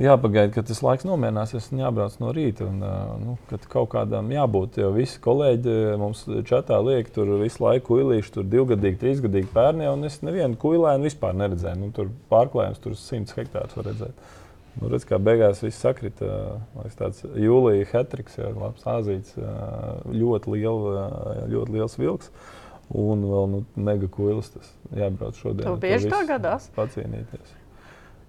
[0.00, 2.66] jāpagaida, kad tas laiks nomierinās, un jābrauc no rīta.
[2.66, 2.80] Un,
[3.22, 8.32] nu, kad kaut kādam jābūt, jo visi kolēģi mums čatā liek, tur visu laiku kuilīši,
[8.34, 11.80] tur divgadīgi, trīsgadīgi bērni, un es nevienu kuilēnu vispār neredzēju.
[11.82, 14.26] Nu, tur pārklājums, tur simts hektārus var redzēt.
[14.80, 16.58] Nu, redz, kā beigās viss sakrita.
[16.98, 19.36] Tāds jūlijā hetriks, jau labs āzīts,
[20.10, 21.08] ļoti, liela,
[21.50, 22.32] ļoti liels vilks.
[22.94, 24.50] Un vēl nu, mega kuilis.
[24.52, 25.68] Tas jābrauc šodien.
[25.68, 26.66] Tev bieži tā gadās?
[26.74, 27.54] Pacīnīties.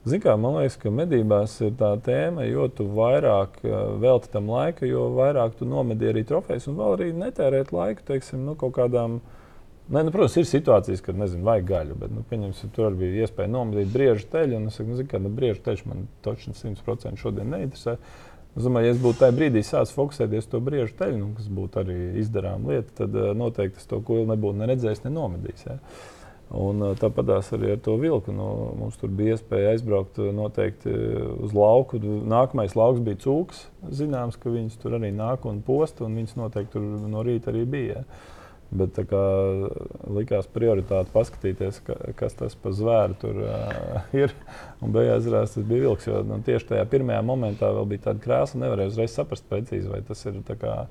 [0.05, 3.71] Kā, man liekas, ka medībās ir tā tēma, jo vairāk eh,
[4.03, 8.43] veltīji tam laika, jo vairāk tu nomedi arī trofejas un vēl arī netērēt laiku teiksim,
[8.45, 9.17] nu, kaut kādām.
[9.89, 12.21] Ne, nu, protams, ir situācijas, kad nezinu, vajag gaļu, bet nu,
[12.73, 14.61] tur arī bija iespēja nomedīt briežu teļu.
[14.69, 17.97] Es saku, nu, ka nu, briežu teļš man točni 100% šodien neinteresē.
[18.55, 21.49] Es domāju, ja es būtu tajā brīdī sācis fokusēties uz to briežu teļu, nu, kas
[21.51, 25.65] būtu arī izdarām lieta, tad uh, noteikti es to kūlu nebūtu ne redzējis, ne nomedījis.
[25.67, 25.79] Ja.
[26.53, 28.33] Un tāpat arī ar to vilku.
[28.35, 30.93] Nu, mums tur bija iespēja aizbraukt noteikti
[31.41, 31.97] uz lauku.
[31.99, 33.65] Nākamais lauks bija cūks.
[33.89, 37.65] Zināms, ka viņas tur arī nāk un posta, un viņas noteikti tur no rīta arī
[37.65, 38.05] bija.
[38.75, 39.23] Bet kā,
[40.09, 44.33] likās prioritāte paskatīties, ka, kas tas par zvēru tur uh, ir.
[44.85, 46.07] Un beigās tas bija vilks.
[46.09, 50.01] Jo nu, tieši tajā pirmajā momentā vēl bija tāda krāsa, nevarēja uzreiz saprast precīzi, vai
[50.05, 50.41] tas ir.
[50.61, 50.85] Kā,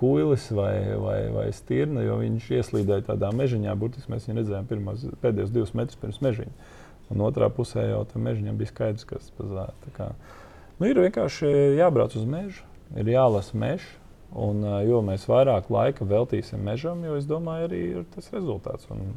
[0.00, 3.74] kuilis vai, vai, vai stirna, jo viņš ieslīdēja tādā mežiņā.
[3.76, 6.68] Burtiski mēs viņu redzējām pirmos, pēdējos divus metrus pirms mežiņa.
[7.10, 10.12] Un otrā pusē jau tam mežiņam bija skaidrs, kas ir.
[10.80, 12.64] Nu, ir vienkārši jābrauc uz mežu,
[12.96, 13.88] ir jālasa mežs.
[14.30, 18.86] Un, jo mēs vairāk laika veltīsim mežam, jo es domāju, arī ir tas rezultāts.
[18.94, 19.16] Un,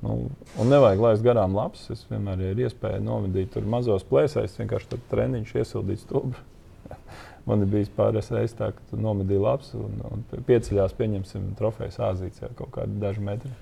[0.00, 0.14] nu,
[0.56, 1.84] un nevajag laist garām labs.
[1.92, 6.48] Es vienmēr ir iespēja novadīt tur mazos plēsēs, vienkārši treniņš iesildīt stūri.
[7.48, 11.96] Man ir bijis pāris reizes tā, ka tu nomedīji labs un, un pieceļās, pieņemsim, trofejas
[12.10, 13.52] āzīts jau kaut kādi daži metri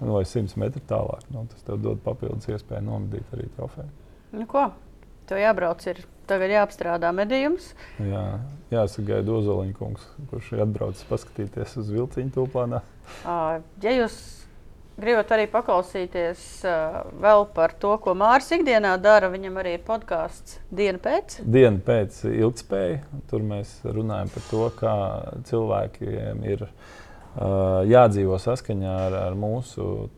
[0.00, 1.28] nu, vai simts metri tālāk.
[1.32, 3.88] Nu, tas tev dod papildus iespēju nomedīt arī trofeju.
[4.34, 4.68] Nu, ko?
[5.26, 7.72] Tev jābrauc, ir tagad jāapstrādā medījums.
[8.02, 8.24] Jā,
[8.70, 12.82] jāsagaida Ozoliņa kungs, kurš atbraucis paskatīties uz vilciņu tūplānā.
[13.26, 14.18] Ja jūs
[15.00, 20.58] gribat arī paklausīties uh, vēl par to, ko Mārcis ikdienā dara, viņam arī ir podkāsts
[20.72, 21.40] Diena pēc.
[21.44, 23.02] Diena pēc ilgspēja.
[23.30, 24.94] Tur mēs runājam par to, kā
[25.50, 30.08] cilvēkiem ir uh, jādzīvo saskaņā ar, ar mūsu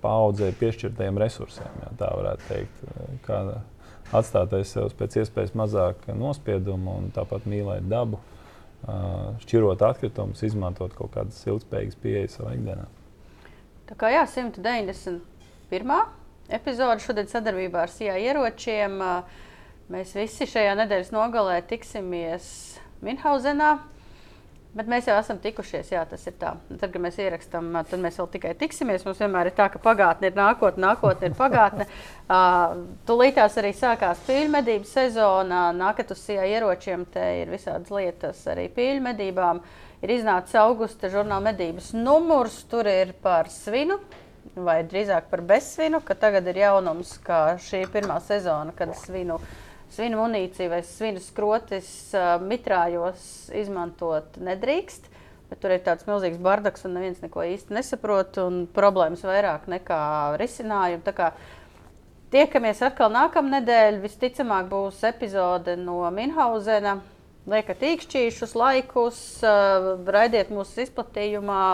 [0.00, 1.82] paudzē piešķirtajiem resursiem.
[1.82, 2.84] Jā, tā varētu teikt.
[3.26, 3.42] Kā
[4.16, 8.22] atstāt aiz sevis pēc iespējas mazāk nospiedumu un tāpat mīlēt dabu,
[8.86, 12.88] uh, šķirot atkritumus, izmantot kaut kādas ilgspējīgas pieejas savā ikdienā.
[13.90, 15.94] Tā kā jā, 191.
[16.54, 19.00] epizode šodien sadarbībā ar CIA ieročiem.
[19.90, 22.44] Mēs visi šajā nedēļas nogalē tiksimies
[23.02, 23.72] Minhausenā.
[24.78, 26.52] Bet mēs jau esam tikušies, jā, tas ir tā.
[26.70, 29.02] Tad, kad mēs ierakstām, tad mēs vēl tikai tiksimies.
[29.02, 31.88] Mums vienmēr ir tā, ka pagātne ir nākotne, nākotne ir pagātne.
[32.30, 32.78] uh,
[33.10, 35.72] Tūlītās arī sākās pīļu medību sezona.
[35.74, 39.58] Nākat uz CIA ieročiem, te ir visādas lietas arī pīļu medībām.
[39.58, 42.62] Uh, ir iznācis augusta žurnāla medības numurs.
[42.70, 43.98] Tur ir par svinu,
[44.56, 49.38] vai drīzāk par bezsvinu, ka tagad ir jaunums, ka šī ir pirmā sezona, kad svinu,
[49.92, 55.08] svinu munīciju vai svinu skrotis uh, mitrājos izmantot nedrīkst.
[55.50, 60.02] Bet tur ir tāds milzīgs bardaks, un neviens neko īsti nesaprot, un problēmas vairāk nekā
[60.38, 61.32] risinājumu.
[62.30, 63.98] Tiekamies atkal nākamnedēļ.
[64.04, 67.00] Visticamāk, būs epizode no Minhausena
[67.50, 71.64] liekat īkšķīšus laikus, uh, raidiet mūsu izplatījumā.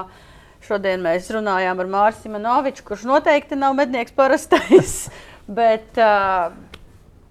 [0.66, 5.07] Šodien mēs runājām ar Mārciņu Simonoviču, kurš noteikti nav mednieks parastais.
[5.47, 6.51] bet uh,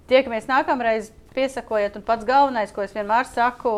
[0.09, 3.73] tiekamies nākamreiz, piesakojiet, un pats galvenais, ko es vienmēr saku,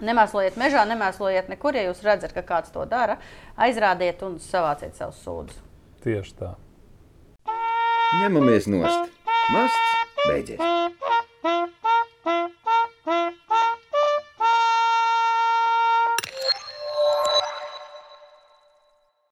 [0.00, 3.18] nemēslojiet mežā, nemēslojiet nekur, ja jūs redzat, ka kāds to dara,
[3.60, 5.60] aizrādiet un savāciet savus sūdzes.
[6.06, 6.54] Tieši tā.
[8.22, 9.12] Ņemamies nost.
[9.52, 10.62] Masts beidzies.
[13.06, 13.56] Música